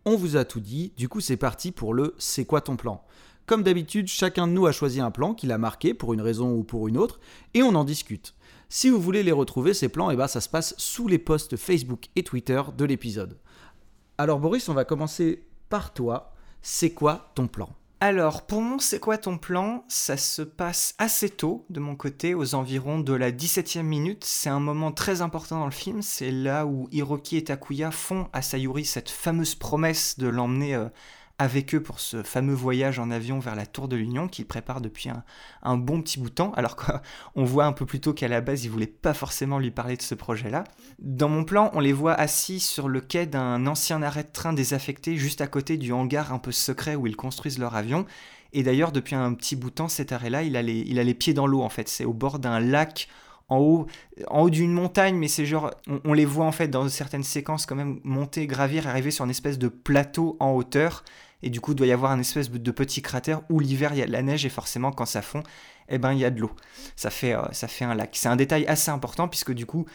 [0.04, 3.04] On vous a tout dit, du coup c'est parti pour le C'est quoi ton plan?
[3.48, 6.52] Comme d'habitude, chacun de nous a choisi un plan qu'il a marqué pour une raison
[6.52, 7.18] ou pour une autre,
[7.54, 8.34] et on en discute.
[8.68, 11.56] Si vous voulez les retrouver, ces plans, eh ben, ça se passe sous les posts
[11.56, 13.38] Facebook et Twitter de l'épisode.
[14.18, 16.34] Alors Boris, on va commencer par toi.
[16.60, 17.70] C'est quoi ton plan?
[18.00, 19.84] Alors, pour mon C'est quoi ton plan?
[19.88, 24.24] Ça se passe assez tôt de mon côté, aux environs de la 17e minute.
[24.24, 26.02] C'est un moment très important dans le film.
[26.02, 30.88] C'est là où Hiroki et Takuya font à Sayuri cette fameuse promesse de l'emmener euh,
[31.38, 34.80] avec eux pour ce fameux voyage en avion vers la Tour de l'Union qu'ils préparent
[34.80, 35.08] depuis
[35.62, 38.40] un, bon petit bout de temps, alors qu'on voit un peu plus tôt qu'à la
[38.40, 40.64] base, ils voulaient pas forcément lui parler de ce projet-là.
[40.98, 44.52] Dans mon plan, on les voit assis sur le quai d'un ancien arrêt de train
[44.52, 48.04] désaffecté juste à côté du hangar un peu secret où ils construisent leur avion.
[48.52, 51.04] Et d'ailleurs, depuis un petit bout de temps, cet arrêt-là, il, a les, il a
[51.04, 51.88] les pieds dans l'eau en fait.
[51.88, 53.08] C'est au bord d'un lac
[53.48, 53.86] en haut,
[54.28, 55.70] en haut d'une montagne, mais c'est genre,
[56.04, 59.30] on, les voit en fait dans certaines séquences quand même monter, gravir, arriver sur une
[59.30, 61.04] espèce de plateau en hauteur
[61.42, 63.98] et du coup, il doit y avoir un espèce de petit cratère où l'hiver, il
[63.98, 65.42] y a de la neige, et forcément, quand ça fond,
[65.88, 66.50] eh ben, il y a de l'eau.
[66.96, 67.42] Ça fait, euh,
[67.82, 68.10] un lac.
[68.14, 69.86] C'est un détail assez important, puisque du coup,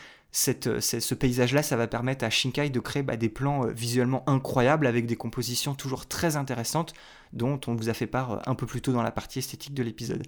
[0.47, 4.27] euh, ce paysage-là, ça va permettre à Shinkai de créer bah, des plans euh, visuellement
[4.27, 6.93] incroyables, avec des compositions toujours très intéressantes,
[7.33, 9.83] dont on vous a fait part un peu plus tôt dans la partie esthétique de
[9.83, 10.23] l'épisode.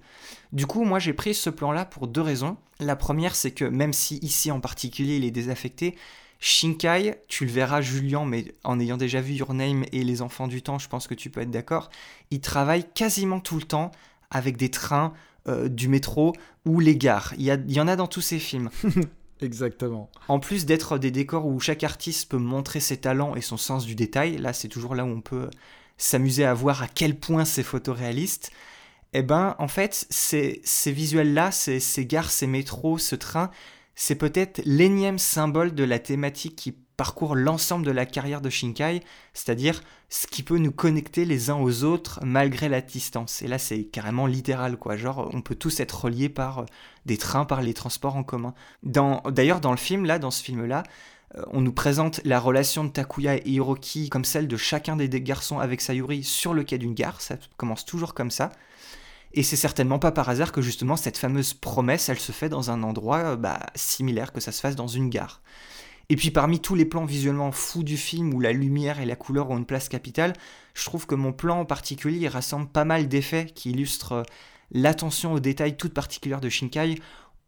[0.52, 2.58] Du coup, moi, j'ai pris ce plan-là pour deux raisons.
[2.80, 5.96] La première, c'est que même si ici en particulier, il est désaffecté,
[6.40, 10.48] Shinkai, tu le verras Julien, mais en ayant déjà vu Your Name et Les Enfants
[10.48, 11.90] du Temps, je pense que tu peux être d'accord,
[12.32, 13.92] il travaille quasiment tout le temps
[14.30, 15.14] avec des trains,
[15.48, 16.34] euh, du métro
[16.66, 17.34] ou les gares.
[17.38, 18.70] Il y, y en a dans tous ses films.
[19.42, 20.10] Exactement.
[20.28, 23.86] En plus d'être des décors où chaque artiste peut montrer ses talents et son sens
[23.86, 25.50] du détail, là c'est toujours là où on peut
[25.98, 28.52] s'amuser à voir à quel point c'est photoréaliste.
[29.14, 33.50] Eh ben, en fait, ces, ces visuels-là, ces, ces gares, ces métros, ce train,
[33.96, 39.02] c'est peut-être l'énième symbole de la thématique qui parcourt l'ensemble de la carrière de Shinkai,
[39.34, 43.42] c'est-à-dire ce qui peut nous connecter les uns aux autres malgré la distance.
[43.42, 44.96] Et là, c'est carrément littéral, quoi.
[44.96, 46.66] Genre, on peut tous être reliés par euh,
[47.06, 48.54] des trains, par les transports en commun.
[48.84, 50.84] D'ailleurs, dans le film, là, dans ce film-là,
[51.36, 55.10] euh, on nous présente la relation de Takuya et Hiroki comme celle de chacun des
[55.22, 57.22] garçons avec Sayuri sur le quai d'une gare.
[57.22, 58.52] Ça commence toujours comme ça.
[59.36, 62.72] Et c'est certainement pas par hasard que justement cette fameuse promesse, elle se fait dans
[62.72, 65.42] un endroit euh, bah, similaire que ça se fasse dans une gare.
[66.08, 69.18] Et puis parmi tous les plans visuellement fous du film où la lumière et la
[69.18, 70.34] couleur ont une place capitale,
[70.74, 74.24] je trouve que mon plan en particulier rassemble pas mal d'effets qui illustrent euh,
[74.72, 76.96] l'attention aux détails toute particulière de Shinkai.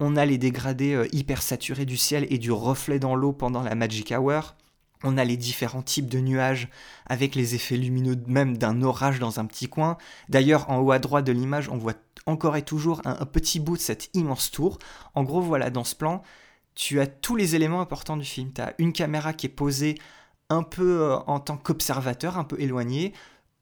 [0.02, 3.64] On a les dégradés euh, hyper saturés du ciel et du reflet dans l'eau pendant
[3.64, 4.56] la Magic Hour.
[5.04, 6.70] On a les différents types de nuages
[7.06, 9.98] avec les effets lumineux même d'un orage dans un petit coin.
[10.30, 11.94] D'ailleurs, en haut à droite de l'image, on voit
[12.26, 14.80] encore et toujours un, petit bout de cette immense tour.
[15.16, 16.24] En gros, voilà, dans ce plan,
[16.76, 18.52] tu as tous les éléments importants du film.
[18.54, 19.96] Tu as une caméra qui est posée
[20.50, 23.14] un peu euh, en tant qu'observateur, un peu éloigné,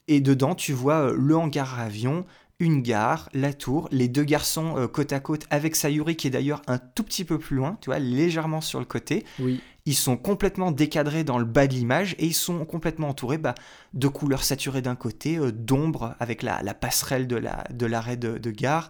[0.08, 2.26] et dedans, tu vois euh, le hangar à avion,
[2.60, 6.32] une gare, la tour, les deux garçons euh, côte à côte avec Sayuri qui est
[6.32, 9.26] d'ailleurs un tout petit peu plus loin, tu vois, légèrement sur le côté.
[9.40, 9.62] Oui.
[9.86, 13.56] Ils sont complètement décadrés dans le bas de l'image et ils sont complètement entourés bah,
[13.94, 18.88] de couleurs saturées d'un côté, euh, d'ombre avec la, passerelle de l'arrêt de, gare.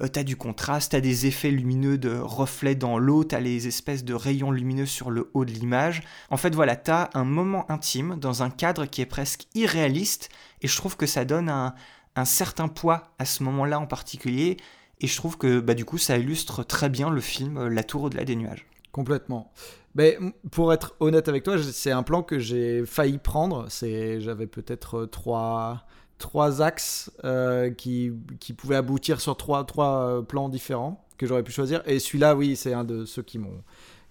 [0.00, 4.04] Euh, t'as du contraste, t'as des effets lumineux de reflets dans l'eau, t'as les espèces
[4.04, 6.02] de rayons lumineux sur le haut de l'image.
[6.30, 10.30] En fait, voilà, t'as un moment intime dans un cadre qui est presque irréaliste
[10.62, 11.74] et je trouve que ça donne un
[12.18, 14.56] un certain poids à ce moment-là en particulier.
[15.00, 17.84] Et je trouve que bah, du coup, ça illustre très bien le film euh, La
[17.84, 18.66] Tour au-delà des nuages.
[18.90, 19.52] Complètement.
[19.98, 20.18] Mais
[20.50, 23.66] pour être honnête avec toi, c'est un plan que j'ai failli prendre.
[23.70, 25.84] J'avais peut-être euh, trois,
[26.16, 31.52] trois axes euh, qui, qui pouvaient aboutir sur trois, trois plans différents que j'aurais pu
[31.52, 31.82] choisir.
[31.84, 33.62] Et celui-là, oui, c'est un de ceux qui m'ont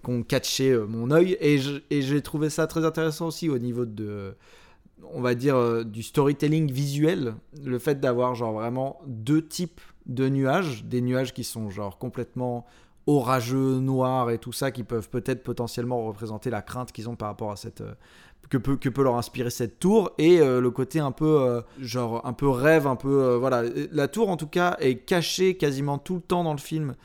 [0.08, 1.36] ont catché mon œil.
[1.42, 4.36] Et j'ai trouvé ça très intéressant aussi au niveau de
[5.04, 10.30] on va dire, euh, du storytelling visuel, le fait d'avoir genre vraiment deux types de
[10.30, 12.66] nuages, des nuages qui sont genre complètement
[13.08, 17.30] orageux, noirs et tout ça qui peuvent peut-être potentiellement représenter la crainte qu'ils ont par
[17.30, 17.94] rapport à cette euh,
[18.50, 21.62] que peut que peut leur inspirer cette tour et euh, le côté un peu euh,
[21.80, 23.64] genre un peu rêve, un peu voilà.
[23.92, 26.96] La tour en tout cas est cachée quasiment tout le temps dans le film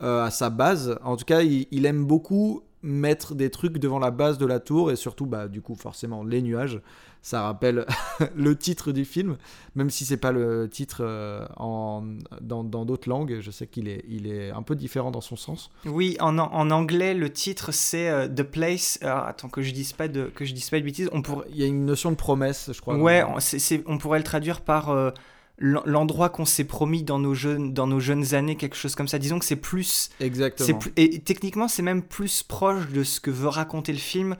[0.00, 0.98] à sa base.
[1.04, 4.58] En tout cas, il, il aime beaucoup mettre des trucs devant la base de la
[4.58, 6.80] tour et surtout bah du coup forcément les nuages
[7.22, 7.86] ça rappelle
[8.34, 9.36] le titre du film
[9.74, 12.02] même si c'est pas le titre euh, en,
[12.40, 15.70] dans d'autres langues je sais qu'il est, il est un peu différent dans son sens
[15.86, 19.92] oui en, en anglais le titre c'est euh, The Place alors, attends que je dise
[19.92, 22.10] pas de que je dise pas de bêtises on pourrait il y a une notion
[22.10, 23.38] de promesse je crois ouais on,
[23.86, 25.10] on pourrait le traduire par euh,
[25.58, 29.18] l'endroit qu'on s'est promis dans nos, jeunes, dans nos jeunes années, quelque chose comme ça.
[29.18, 30.10] Disons que c'est plus...
[30.18, 30.80] Exactement.
[30.96, 34.36] et techniquement, c'est même plus proche de ce que veut raconter le film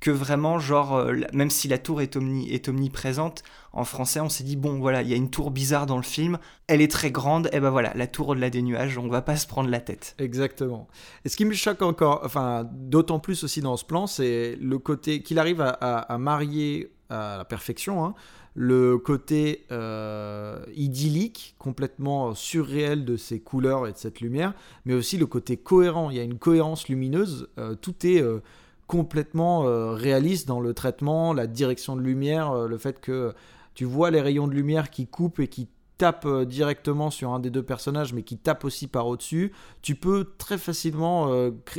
[0.00, 3.42] que vraiment, genre, euh, même si la tour est, omni, omniprésente,
[3.72, 6.02] en français, on s'est dit, bon, voilà, il y a une tour bizarre dans le
[6.02, 9.22] film, elle est très grande, et ben voilà, la tour au-delà des nuages, on va
[9.22, 10.14] pas se prendre la tête.
[10.18, 10.88] Exactement.
[11.24, 14.78] Et ce qui me choque encore, enfin, d'autant plus aussi dans ce plan, c'est le
[14.78, 18.14] côté qu'il arrive à, marier à la perfection, hein,
[18.54, 24.54] le côté euh, idyllique, complètement surréel de ces couleurs et de cette lumière,
[24.86, 26.08] mais aussi le côté cohérent.
[26.10, 28.22] Il y a une cohérence lumineuse, euh, tout est
[28.86, 29.62] complètement
[29.94, 33.34] réaliste dans le traitement, la direction de lumière, le fait que
[33.74, 35.68] tu vois les rayons de lumière qui coupent et qui
[35.98, 40.28] tapent directement sur un des deux personnages, mais qui tapent aussi par au-dessus, tu peux
[40.38, 41.30] très facilement,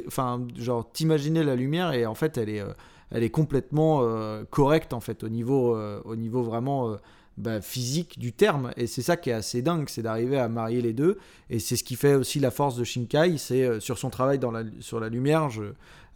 [0.07, 0.45] enfin,
[0.93, 2.63] t'imaginer la lumière et en fait, elle est
[3.11, 6.95] elle est complètement euh, correcte en fait au niveau, euh, au niveau vraiment euh,
[7.37, 8.71] bah, physique du terme.
[8.75, 11.17] Et c'est ça qui est assez dingue, c'est d'arriver à marier les deux.
[11.49, 14.51] Et c'est ce qui fait aussi la force de Shinkai, c'est sur son travail dans
[14.51, 15.49] la, sur la lumière.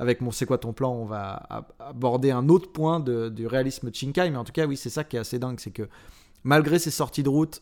[0.01, 4.29] Avec mon C'est quoi ton plan, on va aborder un autre point du réalisme Shinkai.
[4.31, 5.87] Mais en tout cas, oui, c'est ça qui est assez dingue, c'est que
[6.43, 7.61] malgré ses sorties de route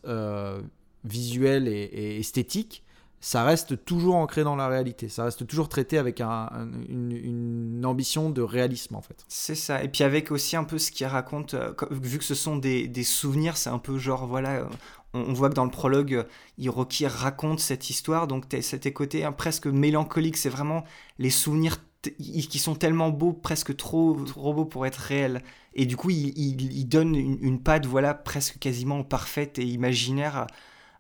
[1.04, 2.84] visuelles et esthétiques,
[3.22, 5.10] ça reste toujours ancré dans la réalité.
[5.10, 9.26] Ça reste toujours traité avec une, ambition de réalisme, en fait.
[9.28, 9.84] C'est ça.
[9.84, 13.04] Et puis avec aussi un peu ce qu'il raconte, euh, vu que ce sont des,
[13.04, 14.66] souvenirs, c'est un peu genre, voilà, euh,
[15.14, 16.24] on, voit que dans le prologue, euh,
[16.58, 20.38] Hiroki raconte cette histoire, donc c'était côté hein, presque mélancolique.
[20.38, 20.84] C'est vraiment
[21.18, 25.42] les souvenirs qui sont tellement beaux, presque trop, trop beaux pour être réels.
[25.74, 30.48] Et du coup, il, donne une, une patte, voilà, presque quasiment parfaite et imaginaire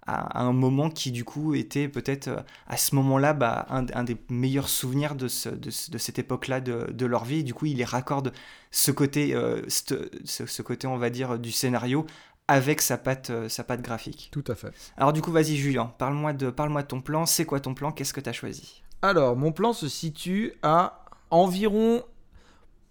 [0.10, 4.18] à, un moment qui du coup était peut-être euh, à ce moment-là bah, un, des
[4.30, 7.44] meilleurs souvenirs de, de, cette époque-là de, leur vie.
[7.44, 8.34] du coup, il les raccorde
[8.72, 12.06] ce côté, euh, ce, côté, on va dire, du scénario
[12.48, 14.30] avec sa patte, euh, sa patte graphique.
[14.32, 14.72] Tout à fait.
[14.98, 17.26] Alors du coup, vas-y Julien, parle-moi de, parle de ton plan.
[17.26, 17.92] C'est quoi ton plan?
[17.92, 18.82] Qu'est-ce que tu as choisi?
[19.02, 22.04] Alors, mon plan se situe à environ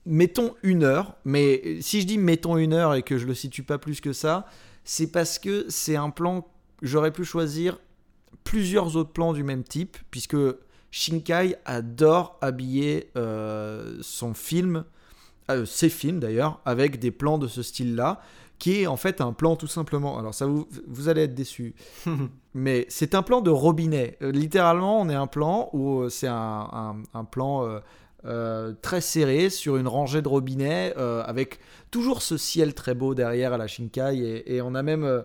[0.06, 3.62] mettons une heure, mais si je dis mettons une heure et que je le situe
[3.62, 4.46] pas plus que ça,
[4.84, 6.46] c'est parce que c'est un plan
[6.82, 7.78] j'aurais pu choisir
[8.44, 10.36] plusieurs autres plans du même type, puisque
[10.90, 14.84] Shinkai adore habiller euh, son film,
[15.50, 18.22] euh, ses films d'ailleurs, avec des plans de ce style-là,
[18.58, 20.18] qui est en fait un plan tout simplement.
[20.18, 21.74] Alors ça vous, vous allez être déçus,
[22.54, 24.16] mais c'est un plan de robinet.
[24.22, 27.80] Euh, littéralement, on est un plan où c'est un, un, plan
[28.82, 33.58] très serré sur une rangée de robinets, avec toujours ce ciel très beau derrière à
[33.58, 35.24] la Shinkai, et, et on a même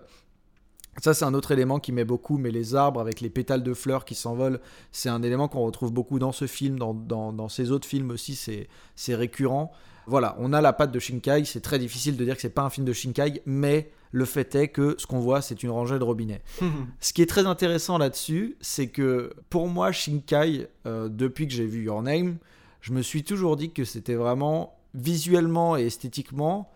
[1.02, 3.74] ça, c'est un autre élément qui met beaucoup, mais les arbres avec les pétales de
[3.74, 4.60] fleurs qui s'envolent,
[4.92, 8.36] c'est un élément qu'on retrouve beaucoup dans ce film, dans, dans, ces autres films aussi,
[8.36, 9.72] c'est récurrent.
[10.06, 12.62] Voilà, on a la patte de Shinkai, c'est très difficile de dire que c'est pas
[12.62, 15.98] un film de Shinkai, mais le fait est que ce qu'on voit, c'est une rangée
[15.98, 16.42] de robinets.
[17.00, 21.66] ce qui est très intéressant là-dessus, c'est que pour moi, Shinkai, euh, depuis que j'ai
[21.66, 22.36] vu Your Name,
[22.80, 26.70] je me suis toujours dit que c'était vraiment visuellement et esthétiquement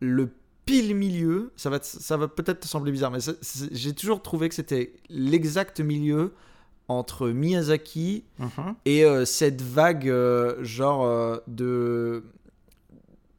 [0.00, 0.30] le
[0.66, 1.52] pile milieu.
[1.56, 3.20] Ça va, ça va peut-être te sembler bizarre, mais
[3.70, 6.34] j'ai toujours trouvé que c'était l'exact milieu
[6.98, 8.74] entre Miyazaki mhm.
[8.84, 12.24] et euh, cette vague, euh, genre euh, de.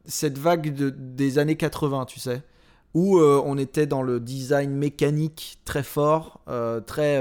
[0.06, 2.42] Cette vague de, des années 80, tu sais.
[2.92, 6.42] Où on était dans le design mécanique très fort,
[6.86, 7.20] très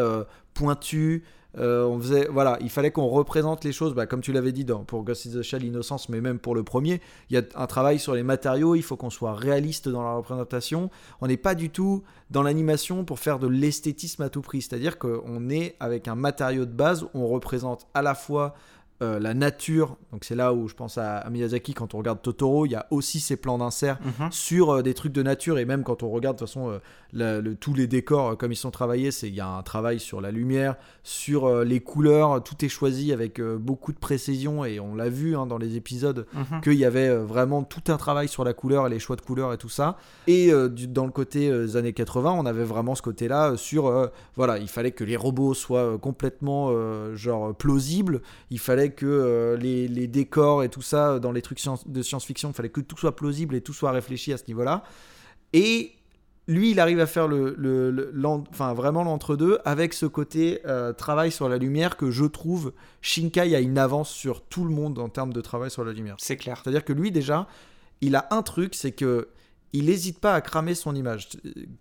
[0.53, 1.23] pointu,
[1.57, 4.65] euh, on faisait, voilà, il fallait qu'on représente les choses, bah, comme tu l'avais dit
[4.65, 7.43] dans, pour Ghost in the Shell, Innocence, mais même pour le premier, il y a
[7.55, 10.89] un travail sur les matériaux, il faut qu'on soit réaliste dans la représentation.
[11.21, 14.97] On n'est pas du tout dans l'animation pour faire de l'esthétisme à tout prix, c'est-à-dire
[14.97, 18.55] qu'on est avec un matériau de base, on représente à la fois
[19.03, 19.97] euh, la nature.
[20.11, 22.75] Donc c'est là où je pense à, à Miyazaki quand on regarde Totoro, il y
[22.75, 24.31] a aussi ces plans d'insert Mhm.
[24.31, 26.79] sur euh, des trucs de nature et même quand on regarde de toute façon euh,
[27.11, 29.99] la- le- tous les décors comme ils sont travaillés, c'est il y a un travail
[29.99, 34.95] sur la lumière, sur les couleurs, tout est choisi avec beaucoup de précision et on
[34.95, 36.61] l'a vu hein, dans les épisodes Mhm.
[36.61, 39.53] qu'il y avait vraiment tout un travail sur la couleur et les choix de couleurs
[39.53, 39.97] et tout ça.
[40.27, 44.57] Et du- dans le côté des années 80, on avait vraiment ce côté-là sur voilà,
[44.57, 46.71] il fallait que les robots soient complètement
[47.15, 51.41] genre plausibles, il fallait que euh, les, les décors et tout ça euh, dans les
[51.41, 54.37] trucs science- de science-fiction, il fallait que tout soit plausible et tout soit réfléchi à
[54.37, 54.83] ce niveau-là.
[55.51, 55.91] Et
[56.47, 60.59] lui, il arrive à faire le, le- le- l'en- enfin vraiment l'entre-deux avec ce côté
[60.65, 64.71] euh, travail sur la lumière que je trouve Shinkai a une avance sur tout le
[64.71, 66.15] monde en termes de travail sur la lumière.
[66.19, 66.59] C'est clair.
[66.61, 67.47] C'est-à-dire que lui, déjà,
[68.01, 69.29] il a un truc, c'est que
[69.75, 71.29] il n'hésite pas à cramer son image.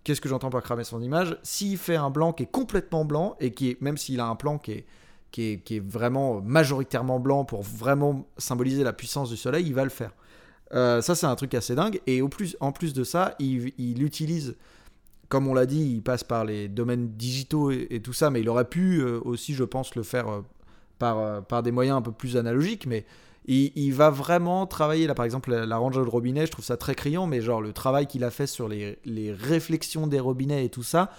[0.03, 1.37] Qu'est-ce que j'entends par cramer son image?
[1.43, 4.35] S'il fait un blanc qui est complètement blanc, et qui est, même s'il a un
[4.35, 4.85] plan qui est,
[5.33, 9.89] qui, est, vraiment majoritairement blanc pour vraiment symboliser la puissance du soleil, il va le
[9.89, 10.11] faire.
[10.73, 11.99] Euh, ça, c'est un truc assez dingue.
[12.05, 14.55] Et en plus de ça, il, il utilise,
[15.29, 18.49] comme on l'a dit, il passe par les domaines digitaux et, tout ça, mais il
[18.49, 22.37] aurait pu euh, aussi, je pense, le faire euh, par, des moyens un peu plus
[22.37, 22.85] analogiques.
[22.85, 23.03] Mais
[23.45, 26.65] il, il va vraiment travailler, là par exemple, la, la range de robinet, je trouve
[26.65, 30.19] ça très criant, mais genre le travail qu'il a fait sur les, les réflexions des
[30.19, 31.09] robinets et tout ça,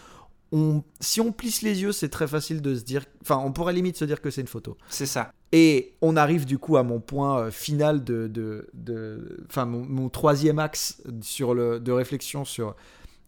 [0.52, 3.72] on, si on plisse les yeux, c'est très facile de se dire, enfin, on pourrait
[3.72, 4.76] limite se dire que c'est une photo.
[4.88, 5.32] C'est ça.
[5.50, 9.84] Et on arrive du coup à mon point euh, final de, de, de- enfin mon,
[9.84, 12.74] mon troisième axe sur le, de réflexion sur,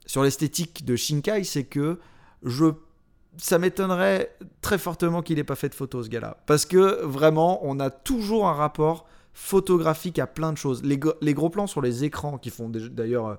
[0.07, 1.99] sur l'esthétique de Shinkai, c'est que
[2.45, 2.67] je,
[3.39, 7.61] ça m'étonnerait très fortement qu'il ait pas fait de photos ce gars-là, parce que vraiment
[7.65, 10.83] on a toujours un rapport photographique à plein de choses.
[10.83, 13.35] Les, les gros plans sur les écrans qui font d'ailleurs, euh,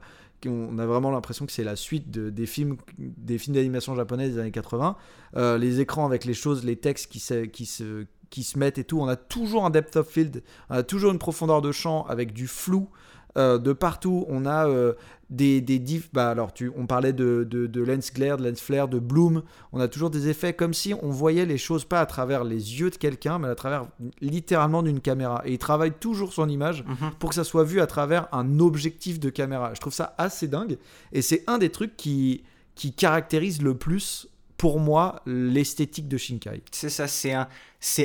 [0.46, 4.30] on a vraiment l'impression que c'est la suite de- des films, des films d'animation japonais
[4.30, 4.96] des années 80.
[5.36, 8.78] Euh, les écrans avec les choses, les textes qui se, qui se, qui se mettent
[8.78, 9.00] et tout.
[9.00, 12.34] On a toujours un depth of field, on a toujours une profondeur de champ avec
[12.34, 12.90] du flou
[13.38, 14.26] euh, de partout.
[14.30, 14.94] On a euh,
[15.30, 16.10] des, des diffs.
[16.14, 19.44] Bah alors, tu, on parlait de, de, de lens glare, de lens flare, de bloom.
[19.74, 22.80] On a toujours des effets comme si on voyait les choses pas à travers les
[22.80, 23.88] yeux de quelqu'un, mais à travers
[24.22, 25.42] littéralement d'une caméra.
[25.46, 27.12] Et il travaille toujours son image Mhm.
[27.20, 29.74] pour que ça soit vu à travers un objectif de caméra.
[29.74, 30.78] Je trouve ça assez dingue.
[31.14, 32.44] Et c'est un des trucs qui,
[32.76, 34.28] qui caractérise le plus,
[34.58, 36.64] pour moi, l'esthétique de Shinkai.
[36.72, 37.48] C'est ça, c'est un,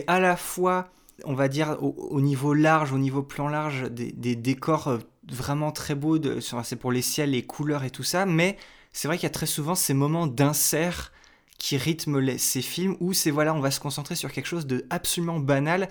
[0.06, 0.88] à la fois,
[1.24, 4.98] on va dire, au, au niveau large, au niveau plan large, des, des décors euh,
[5.30, 5.94] vraiment très
[6.40, 8.56] sur- c'est pour les ciels, les couleurs et tout ça, mais
[8.92, 11.12] c'est vrai qu'il y a très souvent ces moments d'insert
[11.58, 14.66] qui rythment les- ces films où c'est voilà, on va se concentrer sur quelque chose
[14.66, 15.88] de absolument banal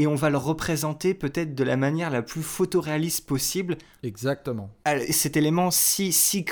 [0.00, 4.70] et on va le représenter peut-être de la manière la plus photoréaliste possible Exactement.
[5.10, 6.44] cet élément si, si,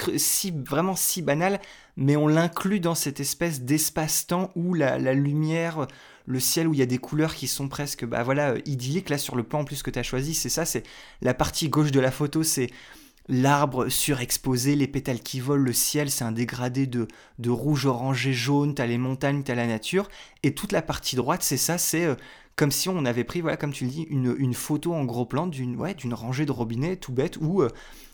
[0.50, 1.60] vraiment si banal,
[1.96, 5.86] mais on l'inclut dans cette espèce d'espace-temps où la, la lumière,
[6.26, 9.08] le ciel, où il y a des couleurs qui sont presque bah voilà, euh, idylliques.
[9.08, 10.82] Là, sur le plan en plus que tu as choisi, c'est ça, c'est
[11.22, 12.70] la partie gauche de la photo, c'est
[13.28, 17.08] l'arbre surexposé, les pétales qui volent, le ciel, c'est un dégradé de,
[17.38, 20.08] de rouge, orangé, jaune, t'as les montagnes, t'as la nature.
[20.42, 22.14] Et toute la partie droite, c'est ça, c'est euh,
[22.56, 25.46] comme si on avait pris, voilà, comme tu le dis, une, photo en gros plan
[25.46, 27.68] d'une ouais, d'une rangée de robinets tout bête où euh,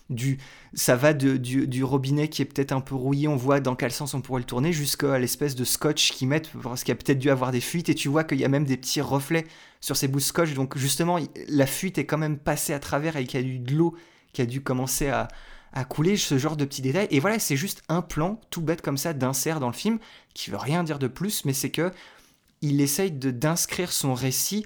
[0.09, 0.37] du,
[0.73, 3.91] ça va de, du, robinet qui est peut-être un peu rouillé, on voit dans quel
[3.91, 7.01] sens on pourrait le tourner, jusqu'à l'espèce de scotch qu'ils mettent, parce qu'il y a
[7.01, 9.45] peut-être dû avoir des fuites, et tu vois qu'il y a même des petits reflets
[9.81, 13.17] sur ces bouts de scotch, donc justement, la fuite est quand même passée à travers
[13.17, 13.95] et qu'il y a eu de l'eau
[14.33, 15.27] qui a dû commencer à,
[15.73, 17.07] à couler, ce genre de petits détails.
[17.11, 19.99] Et voilà, c'est juste un plan tout bête comme ça d'insert dans le film,
[20.33, 21.91] qui veut rien dire de plus, mais c'est que
[22.61, 24.65] il essaye d'inscrire son récit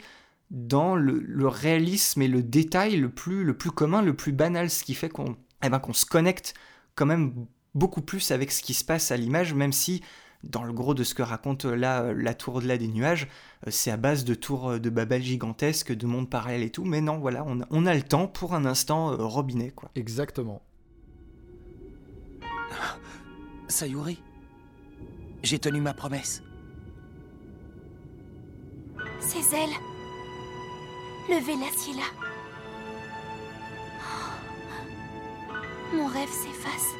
[0.50, 4.70] dans le, le réalisme et le détail le plus, le plus commun, le plus banal,
[4.70, 6.54] ce qui fait qu'on eh ben, qu'on se connecte
[6.96, 10.02] quand même beaucoup plus avec ce qui se passe à l'image, même si
[10.44, 13.28] dans le gros de ce que raconte euh, là euh, la tour au-delà des nuages,
[13.66, 17.02] euh, c'est à base de tours de Babel gigantesques, de mondes parallèles et tout, mais
[17.02, 19.92] non, voilà, on a, on a le temps pour un instant euh, robinet, quoi.
[19.96, 20.62] Exactement.
[23.68, 24.22] Sayuri,
[25.44, 26.44] j'ai tenu ma promesse.
[29.20, 29.97] Ses ailes.
[31.30, 32.04] Levez-la, Scylla.
[34.00, 34.32] Oh.
[35.94, 36.94] Mon rêve s'efface.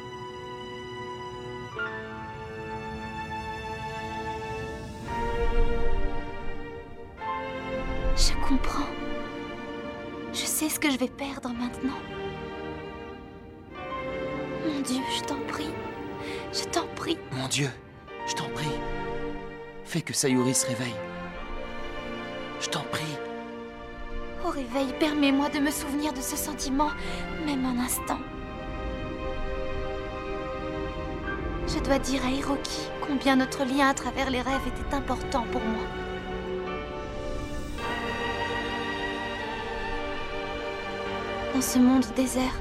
[8.16, 8.86] Je comprends.
[10.32, 11.98] Je sais ce que je vais perdre maintenant.
[14.66, 15.72] Mon Dieu, je t'en prie.
[16.52, 17.18] Je t'en prie.
[17.32, 17.70] Mon Dieu,
[18.26, 18.66] je t'en prie.
[19.84, 20.96] Fais que Sayuri se réveille.
[22.60, 23.17] Je t'en prie.
[24.50, 26.88] Réveil, permets-moi de me souvenir de ce sentiment,
[27.44, 28.18] même un instant.
[31.66, 35.60] Je dois dire à Hiroki combien notre lien à travers les rêves était important pour
[35.60, 35.84] moi.
[41.54, 42.54] Dans ce monde désert,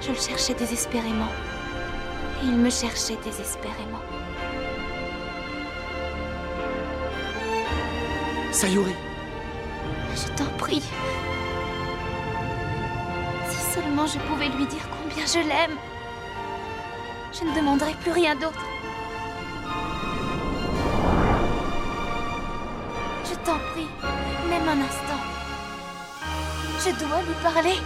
[0.00, 1.32] je le cherchais désespérément.
[2.42, 4.02] Et il me cherchait désespérément.
[8.52, 9.05] Sayuri
[10.16, 10.82] je t'en prie.
[13.50, 15.76] Si seulement je pouvais lui dire combien je l'aime.
[17.34, 18.64] Je ne demanderais plus rien d'autre.
[23.28, 23.88] Je t'en prie,
[24.48, 25.20] même un instant.
[26.78, 27.76] Je dois lui parler.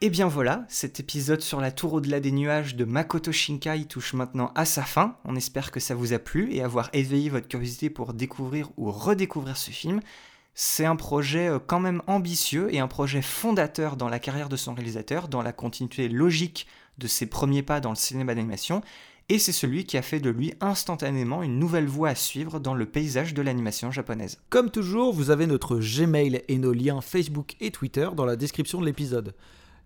[0.00, 4.12] Et bien voilà, cet épisode sur la tour au-delà des nuages de Makoto Shinkai touche
[4.12, 5.16] maintenant à sa fin.
[5.24, 8.90] On espère que ça vous a plu et avoir éveillé votre curiosité pour découvrir ou
[8.90, 10.00] redécouvrir ce film.
[10.54, 14.56] C'est un projet euh, quand même ambitieux et un projet fondateur dans la carrière de
[14.56, 16.66] son réalisateur, dans la continuité logique
[16.98, 18.82] de ses premiers pas dans le cinéma d'animation,
[19.28, 22.74] et c'est celui qui a fait de lui instantanément une nouvelle voie à suivre dans
[22.74, 24.38] le paysage de l'animation japonaise.
[24.50, 28.80] Comme toujours, vous avez notre Gmail et nos liens Facebook et Twitter dans la description
[28.80, 29.34] de l'épisode.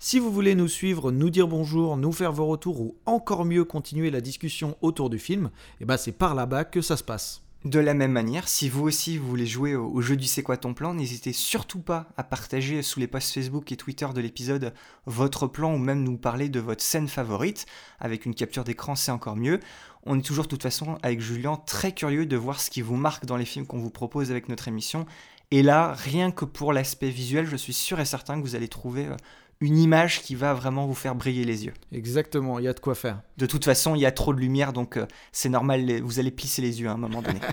[0.01, 3.65] Si vous voulez nous suivre, nous dire bonjour, nous faire vos retours ou encore mieux
[3.65, 7.43] continuer la discussion autour du film, eh ben c'est par là-bas que ça se passe.
[7.65, 10.57] De la même manière, si vous aussi vous voulez jouer au, jeu du C'est quoi
[10.57, 14.73] ton plan, n'hésitez surtout pas à partager sous les posts Facebook et Twitter de l'épisode
[15.07, 17.67] votre plan ou même nous parler de votre scène favorite.
[17.99, 19.59] Avec une capture d'écran, c'est encore mieux.
[20.07, 22.95] On est toujours de toute façon avec Julien très curieux de voir ce qui vous
[22.95, 25.07] marque dans les films qu'on vous propose avec notre émission.
[25.51, 28.69] Et là, rien que pour l'aspect visuel, je suis sûr et certain que vous allez
[28.69, 29.17] trouver euh,
[29.61, 31.75] une image qui va vraiment vous faire briller les yeux.
[31.93, 33.21] Exactement, il y a de quoi faire.
[33.37, 36.31] De toute façon, il y a trop de lumière, donc euh, c'est normal, vous allez
[36.31, 37.41] plisser les yeux à un moment donné.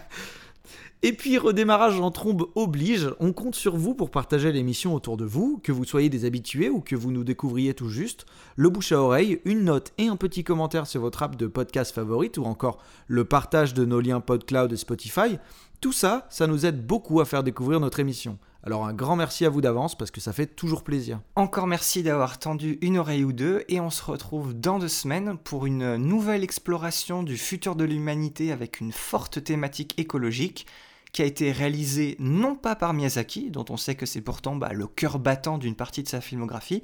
[1.06, 5.26] Et puis redémarrage en trombe oblige, on compte sur vous pour partager l'émission autour de
[5.26, 8.26] vous, que vous soyez des habitués ou que vous nous découvriez tout juste,
[8.56, 11.94] le bouche à oreille, une note et un petit commentaire sur votre app de podcast
[11.94, 15.38] favorite ou encore le partage de nos liens PodCloud et Spotify.
[15.80, 18.40] Tout ça, ça nous aide beaucoup à faire découvrir notre émission.
[18.66, 21.20] Alors un grand merci à vous d'avance parce que ça fait toujours plaisir.
[21.36, 25.38] Encore merci d'avoir tendu une oreille ou deux et on se retrouve dans deux semaines
[25.38, 30.66] pour une nouvelle exploration du futur de l'humanité avec une forte thématique écologique
[31.14, 34.74] qui a été réalisée non pas par Miyazaki, dont on sait que c'est pourtant bah,
[34.74, 36.82] le cœur battant d'une partie de sa filmographie,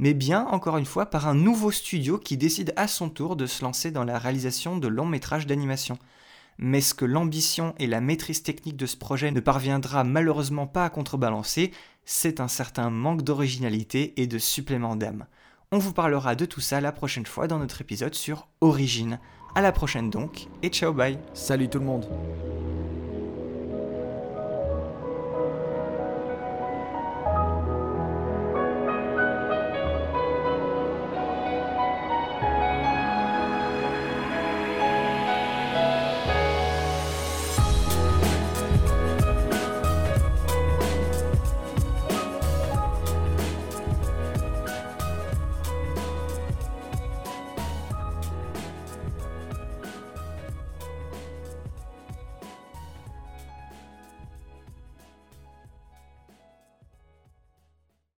[0.00, 3.46] mais bien encore une fois par un nouveau studio qui décide à son tour de
[3.46, 5.96] se lancer dans la réalisation de longs métrages d'animation.
[6.62, 10.84] Mais ce que l'ambition et la maîtrise technique de ce projet ne parviendra malheureusement pas
[10.84, 11.72] à contrebalancer,
[12.04, 15.24] c'est un certain manque d'originalité et de supplément d'âme.
[15.72, 19.20] On vous parlera de tout ça la prochaine fois dans notre épisode sur Origine.
[19.54, 22.06] À la prochaine donc, et ciao bye Salut tout le monde